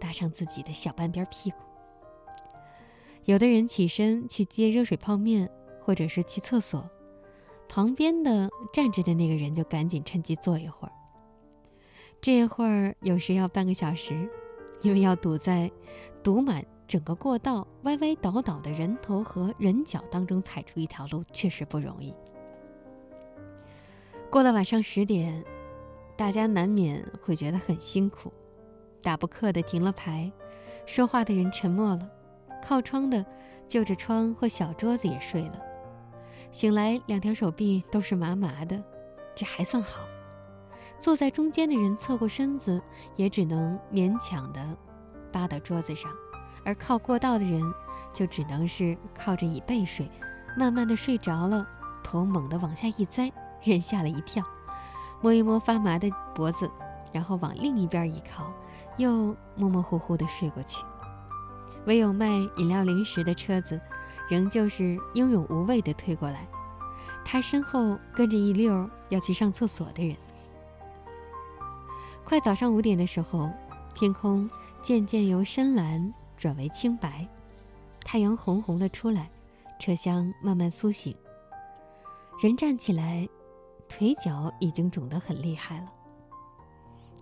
[0.00, 1.58] 搭上自己的小半边屁股。
[3.26, 5.50] 有的人起身去接热水泡面，
[5.82, 6.88] 或者是去厕所，
[7.68, 10.92] 旁边的站着的那个人就赶紧趁机坐一会儿。
[12.22, 14.26] 这一会儿有时要半个小时，
[14.80, 15.70] 因为要堵在
[16.22, 16.64] 堵满。
[16.88, 22.14] 整个过道歪歪倒倒的人头和人脚当中踩出一条路，确实不容易。
[24.30, 25.44] 过了晚上十点，
[26.16, 28.32] 大家难免会觉得很辛苦，
[29.02, 30.32] 打不刻的停了牌，
[30.86, 32.08] 说话的人沉默了，
[32.64, 33.24] 靠窗的
[33.68, 35.60] 就着窗或小桌子也睡了。
[36.50, 38.82] 醒来，两条手臂都是麻麻的，
[39.34, 40.06] 这还算好。
[40.98, 42.80] 坐在中间的人侧过身子，
[43.16, 44.76] 也只能勉强的
[45.30, 46.10] 扒到桌子上。
[46.64, 47.62] 而靠过道的人，
[48.14, 50.10] 就只能是靠着椅背睡，
[50.56, 51.68] 慢慢的睡着了，
[52.02, 53.30] 头猛地往下一栽，
[53.62, 54.42] 人吓了一跳，
[55.20, 56.70] 摸一摸发麻的脖子，
[57.12, 58.52] 然后往另一边一靠，
[58.96, 60.84] 又模模糊糊的睡过去。
[61.86, 63.80] 唯有卖饮料零食的车子，
[64.28, 66.46] 仍旧是英勇无畏的推过来，
[67.24, 70.16] 他身后跟着一溜要去上厕所的人。
[72.24, 73.50] 快早上五点的时候，
[73.94, 74.50] 天空
[74.82, 76.12] 渐渐由深蓝。
[76.36, 77.26] 转为清白，
[78.04, 79.30] 太阳红红的出来，
[79.80, 81.16] 车厢慢慢苏醒。
[82.42, 83.26] 人站起来，
[83.88, 85.92] 腿脚已经肿得很厉害了。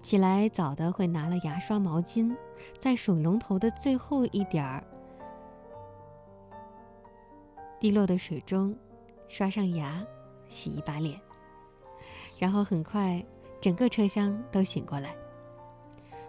[0.03, 2.37] 起来早的会拿了牙刷、毛巾，
[2.79, 4.85] 在水龙头的最后一点儿
[7.81, 8.77] 滴落的水中
[9.29, 10.05] 刷上牙，
[10.49, 11.21] 洗一把脸，
[12.39, 13.25] 然后很快
[13.61, 15.15] 整个车厢都醒过来。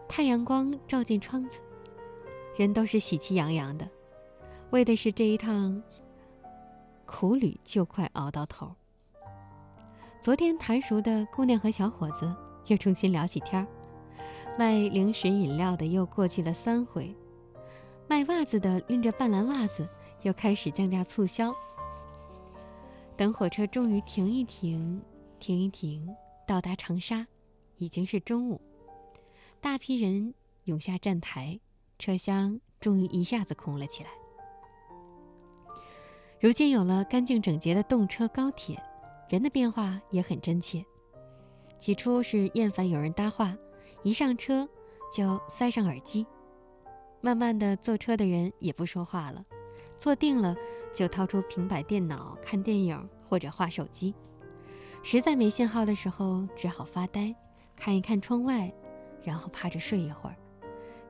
[0.08, 1.60] 太阳光照进窗子。
[2.58, 3.86] 人都是喜气洋洋的，
[4.70, 5.84] 为的是这一趟
[7.06, 8.74] 苦旅就快熬到头。
[10.26, 12.36] 昨天谈熟的姑娘和小伙子
[12.66, 13.68] 又重新聊起天儿，
[14.58, 17.16] 卖零食饮料的又过去了三回，
[18.08, 19.88] 卖袜子的拎着半篮袜子
[20.24, 21.54] 又开始降价促销。
[23.16, 25.00] 等火车终于停一停，
[25.40, 26.10] 停一停，
[26.48, 27.28] 到达长沙，
[27.78, 28.60] 已经是中午，
[29.62, 30.34] 大批人
[30.64, 31.60] 涌下站台，
[32.00, 34.10] 车厢终于一下子空了起来。
[36.40, 38.82] 如今有了干净整洁的动车高铁。
[39.30, 40.86] 人的变化也很真切。
[41.80, 43.56] 起初是厌烦有人搭话，
[44.04, 44.68] 一上车
[45.12, 46.26] 就塞上耳机。
[47.22, 49.44] 慢慢的，坐车的人也不说话了，
[49.98, 50.56] 坐定了
[50.94, 54.14] 就掏出平板电脑看电影或者划手机。
[55.04, 57.36] 实在没信号的时候，只好发呆，
[57.76, 58.72] 看一看窗外，
[59.24, 60.36] 然后趴着睡一会儿，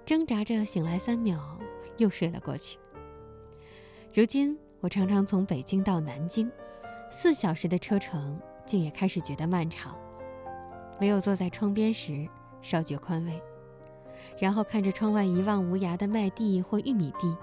[0.05, 1.59] 挣扎着醒来三秒，
[1.97, 2.79] 又睡了过去。
[4.13, 6.49] 如今我常常从北京到南京。
[7.09, 9.95] 四小时的车程，竟也开始觉得漫长。
[10.99, 12.27] 唯有坐在窗边时，
[12.61, 13.41] 稍觉宽慰。
[14.39, 17.37] 然后看着窗外一望无涯的麦地或玉米地，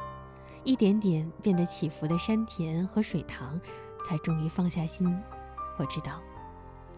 [0.64, 3.58] 一点点变得起伏的山田和水塘，
[4.06, 5.16] 才终于放下心。
[5.78, 6.20] 我知道，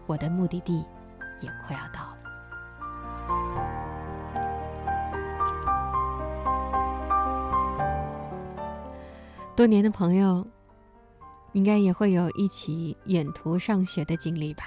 [0.05, 0.85] 我的目的地
[1.41, 2.17] 也快要到了。
[9.55, 10.45] 多年的朋友。
[11.55, 14.65] 应该也会有一起远途上学的经历吧，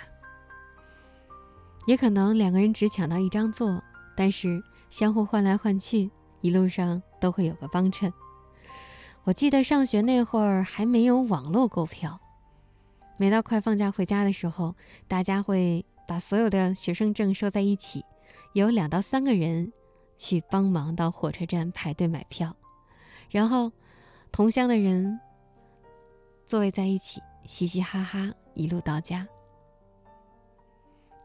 [1.86, 3.84] 也可能两个人只抢到一张座，
[4.16, 6.10] 但是相互换来换去，
[6.40, 8.10] 一路上都会有个帮衬。
[9.24, 12.18] 我记得上学那会儿还没有网络购票，
[13.18, 14.74] 每到快放假回家的时候，
[15.06, 18.02] 大家会把所有的学生证收在一起，
[18.54, 19.74] 有两到三个人
[20.16, 22.56] 去帮忙到火车站排队买票，
[23.28, 23.70] 然后
[24.32, 25.20] 同乡的人。
[26.48, 29.28] 座位在一起，嘻嘻哈哈，一路到家。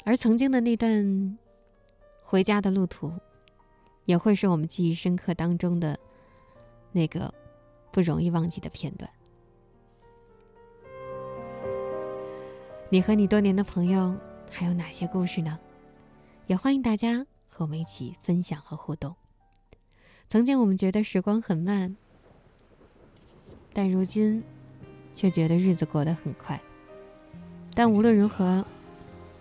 [0.03, 1.37] 而曾经的那段
[2.21, 3.09] 回家的路途，
[4.03, 5.97] 也会是我们记忆深刻当中的
[6.91, 7.33] 那个
[7.89, 9.09] 不容易忘记的片段。
[12.89, 14.13] 你和你多年的朋友
[14.51, 15.57] 还有哪些故事呢？
[16.47, 19.15] 也欢迎大家和我们一起分享和互动。
[20.27, 21.95] 曾经我们觉得时光很慢，
[23.71, 24.43] 但如今。
[25.15, 26.61] 却觉得日子过得很快，
[27.73, 28.65] 但无论如何，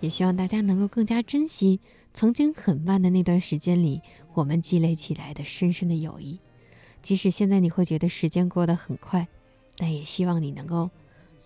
[0.00, 1.80] 也希望大家能够更加珍惜
[2.12, 4.00] 曾经很慢的那段时间里
[4.34, 6.38] 我们积累起来的深深的友谊。
[7.00, 9.26] 即使现在你会觉得时间过得很快，
[9.76, 10.88] 但也希望你能够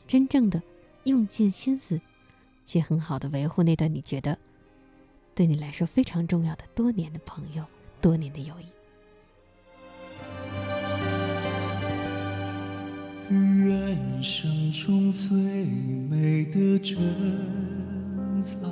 [0.07, 0.63] 真正的
[1.05, 2.01] 用尽心思，
[2.65, 4.39] 去很好的维护那段你觉得
[5.35, 7.65] 对你来说非常重要的多年的朋友、
[8.01, 8.76] 多年的友谊。
[13.29, 15.37] 人生中最
[16.09, 16.97] 美的珍
[18.41, 18.71] 藏，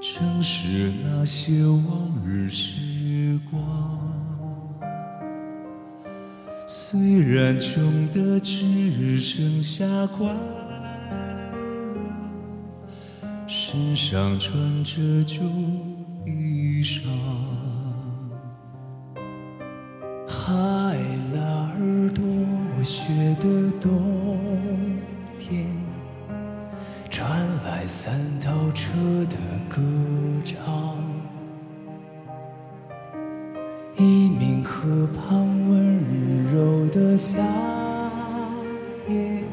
[0.00, 3.60] 正是那些往日时光。
[6.66, 10.34] 虽然穷得只剩下快乐，
[13.46, 15.42] 身上穿着旧
[16.24, 17.02] 衣裳。
[20.26, 20.96] 海
[21.34, 22.22] 拉尔多。
[22.84, 23.90] 雪的冬
[25.38, 25.66] 天，
[27.08, 27.30] 传
[27.64, 28.90] 来三套车
[29.28, 29.36] 的
[29.68, 29.80] 歌
[30.44, 30.96] 唱。
[33.96, 35.38] 一名河畔
[35.68, 37.38] 温柔的夏
[39.08, 39.44] 夜，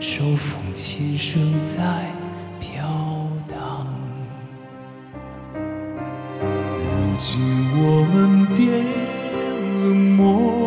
[0.00, 2.06] 手风琴声在
[2.58, 2.82] 飘
[3.46, 3.86] 荡。
[5.52, 7.38] 如今
[7.74, 8.86] 我们变
[9.80, 10.65] 了模样。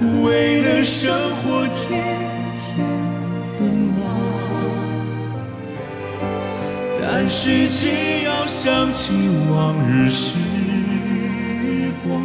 [0.00, 2.04] 为了生活，天
[2.60, 2.86] 天
[3.58, 4.04] 奔忙。
[7.00, 7.88] 但是只
[8.24, 9.12] 要想起
[9.50, 10.30] 往日时
[12.04, 12.22] 光，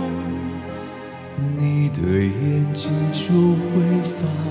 [1.57, 4.50] 你的眼睛就会发。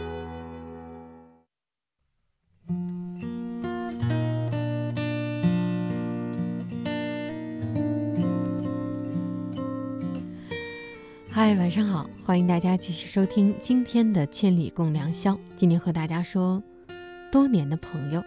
[11.43, 15.33] 嗨，晚上好，欢迎大家继续收听今天的《千里共良宵》。
[15.55, 16.61] 今天和大家说，
[17.31, 18.23] 多年的朋友，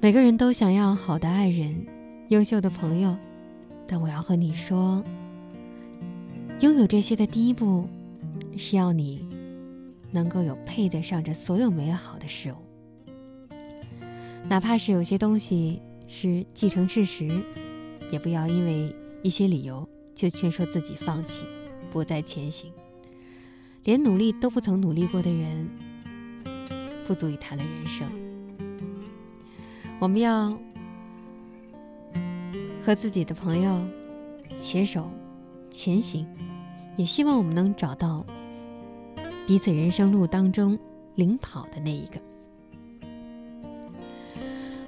[0.00, 1.84] 每个人都想要好的爱人、
[2.28, 3.16] 优秀的朋友，
[3.88, 5.02] 但我要和你说，
[6.60, 7.88] 拥有这些的第一步，
[8.56, 9.26] 是要你
[10.12, 13.56] 能够有配得上这所有美好的事物，
[14.48, 17.42] 哪怕是有些东西是既成事实，
[18.12, 19.84] 也不要因为一些理由
[20.14, 21.42] 就劝说自己放弃。
[21.92, 22.72] 不再前行，
[23.84, 25.68] 连努力都不曾努力过的人，
[27.06, 28.08] 不足以谈论人生。
[30.00, 30.58] 我们要
[32.82, 33.78] 和自己的朋友
[34.56, 35.10] 携手
[35.70, 36.26] 前行，
[36.96, 38.24] 也希望我们能找到
[39.46, 40.78] 彼此人生路当中
[41.16, 42.18] 领跑的那一个。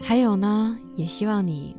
[0.01, 1.77] 还有呢，也希望你。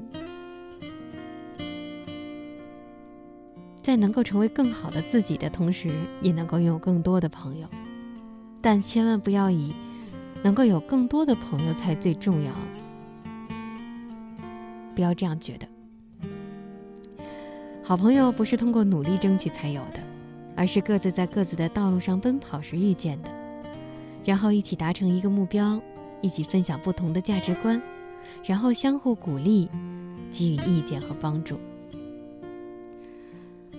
[3.86, 7.68] 在能够成为更好的自己的同时，也能够拥有更多的朋友，
[8.60, 9.76] 但千万不要以
[10.42, 12.52] 能够有更多的朋友才最重要，
[14.96, 15.68] 不要这样觉得。
[17.84, 20.00] 好朋友不是通过努力争取才有的，
[20.56, 23.30] 而是各自在各自的道路上奔跑时遇见的，
[24.24, 25.80] 然后一起达成一个目标，
[26.22, 27.80] 一起分享不同的价值观，
[28.44, 29.70] 然后相互鼓励，
[30.32, 31.60] 给予意见和帮助。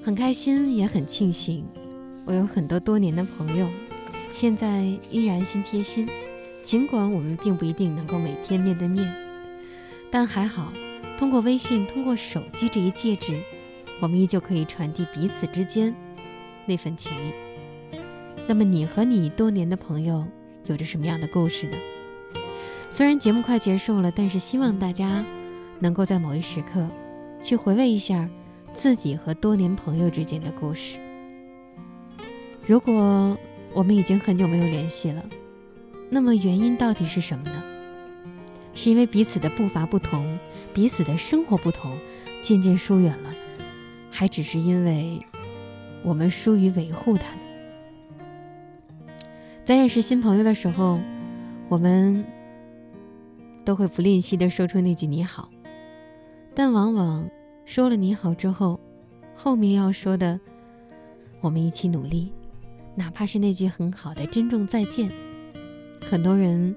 [0.06, 1.66] 很开心，也很庆幸，
[2.24, 3.68] 我有很多多年的朋友，
[4.30, 6.08] 现在依然心贴心。
[6.62, 9.04] 尽管我们并不一定能够每天面对面，
[10.08, 10.72] 但还好，
[11.18, 13.36] 通过微信、通过手机这一介质，
[14.00, 15.92] 我们依旧可以传递彼此之间
[16.66, 17.98] 那份情谊。
[18.46, 20.24] 那么，你和你多年的朋友
[20.66, 21.76] 有着什么样的故事呢？
[22.92, 25.24] 虽然节目快结束了，但是希望大家
[25.80, 26.88] 能够在某一时刻
[27.42, 28.30] 去回味一下。
[28.76, 30.98] 自己和多年朋友之间的故事。
[32.66, 33.36] 如果
[33.72, 35.24] 我们已经很久没有联系了，
[36.10, 37.64] 那么原因到底是什么呢？
[38.74, 40.38] 是因为彼此的步伐不同，
[40.74, 41.98] 彼此的生活不同，
[42.42, 43.32] 渐渐疏远了，
[44.10, 45.20] 还只是因为
[46.02, 49.16] 我们疏于维护他们？
[49.64, 51.00] 在认识新朋友的时候，
[51.70, 52.22] 我们
[53.64, 55.48] 都会不吝惜的说出那句“你好”，
[56.54, 57.26] 但往往。
[57.66, 58.78] 说了你好之后，
[59.34, 60.38] 后面要说的，
[61.40, 62.32] 我们一起努力，
[62.94, 65.10] 哪怕是那句很好的珍重再见，
[66.08, 66.74] 很多人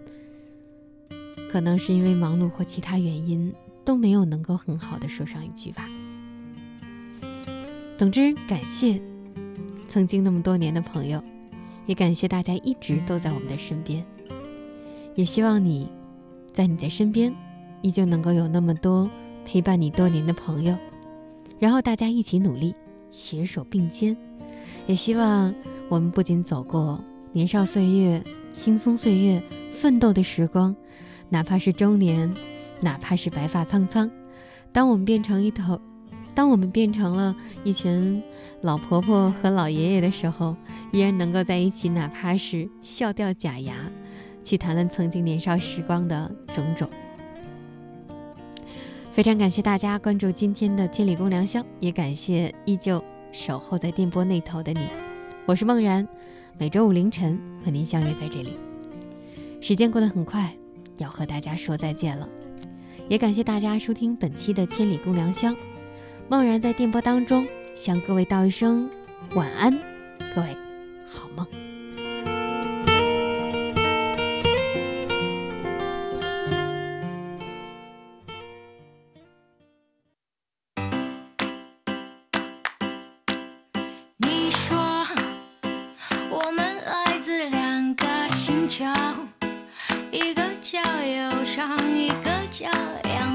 [1.48, 3.54] 可能是因为忙碌或其他原因
[3.86, 5.88] 都没有能够很好的说上一句吧。
[7.96, 9.00] 总之，感谢
[9.88, 11.24] 曾经那么多年的朋友，
[11.86, 14.04] 也感谢大家一直都在我们的身边。
[15.14, 15.88] 也希望你
[16.52, 17.32] 在你的身边，
[17.84, 19.08] 依旧能够有那么多
[19.52, 20.78] 陪伴你多年的朋友，
[21.58, 22.76] 然后大家一起努力，
[23.10, 24.16] 携手并肩。
[24.86, 25.52] 也希望
[25.90, 28.24] 我们不仅走过年少岁月、
[28.54, 30.76] 轻松岁月、奋斗的时光，
[31.30, 32.32] 哪怕是中年，
[32.80, 34.08] 哪怕是白发苍苍，
[34.72, 35.82] 当我们变成一头，
[36.36, 38.22] 当我们变成了一群
[38.62, 40.56] 老婆婆和老爷爷的时候，
[40.92, 43.74] 依然能够在一起，哪怕是笑掉假牙。
[44.44, 46.88] 去谈论曾经年少时光的种种。
[49.20, 54.88] 非常感谢大家关注今天的千里共良宵，也感谢依旧守候在电波那头的你。
[55.46, 56.08] 我是梦然，
[56.58, 58.54] 每周五凌晨和您相约在这里。
[59.60, 60.56] 时间过得很快，
[61.00, 62.30] 要和大家说再见了。
[63.10, 65.54] 也感谢大家收听本期的千里共良宵。
[66.30, 68.90] 梦然在电波当中向各位道一声
[69.36, 69.78] 晚安，
[70.34, 70.56] 各位
[71.06, 71.46] 好梦。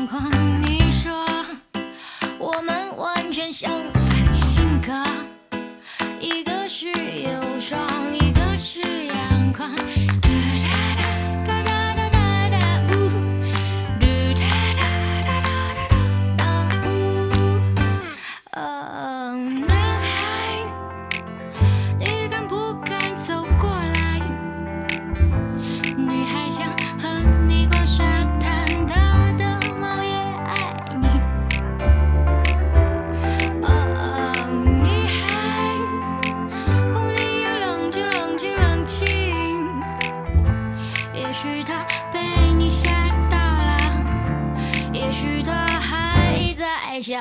[0.06, 1.10] 你说
[2.38, 4.92] 我们完全相反性格。
[6.20, 8.13] 一个是忧伤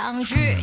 [0.03, 0.57] 相聚。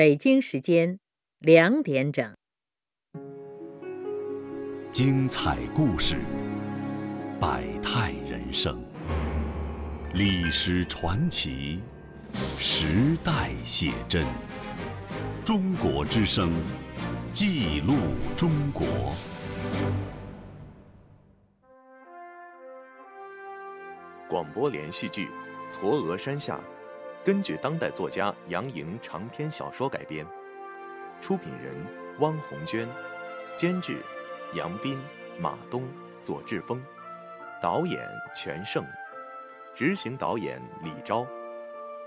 [0.00, 0.98] 北京时间
[1.40, 2.34] 两点整。
[4.90, 6.16] 精彩故事，
[7.38, 8.82] 百态人生，
[10.14, 11.82] 历史传奇，
[12.58, 14.24] 时代写真。
[15.44, 16.50] 中国之声，
[17.34, 17.92] 记录
[18.34, 18.86] 中国。
[24.30, 25.26] 广播连续剧
[25.70, 26.56] 《嵯峨山下》，
[27.22, 30.26] 根据当代作家杨莹长篇小说改编，
[31.20, 31.74] 出品人
[32.18, 32.88] 汪红娟，
[33.54, 33.98] 监制
[34.54, 34.98] 杨斌、
[35.38, 35.86] 马东、
[36.22, 36.82] 左志峰，
[37.60, 38.00] 导演
[38.34, 38.82] 全胜，
[39.74, 41.26] 执行导演李昭，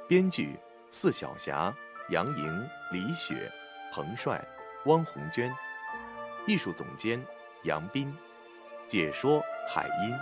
[0.07, 0.57] 编剧
[0.89, 1.71] 四小霞、
[2.09, 3.51] 杨莹、李雪、
[3.93, 4.43] 彭帅、
[4.85, 5.53] 汪红娟，
[6.47, 7.23] 艺术总监
[7.65, 8.11] 杨斌，
[8.87, 10.15] 解说海音。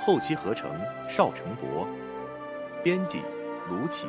[0.00, 0.76] 后期合成
[1.08, 1.86] 邵成博，
[2.82, 3.22] 编辑
[3.70, 4.06] 卢奇、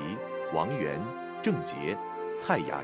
[0.53, 0.99] 王源、
[1.41, 1.97] 郑杰、
[2.39, 2.77] 蔡雅。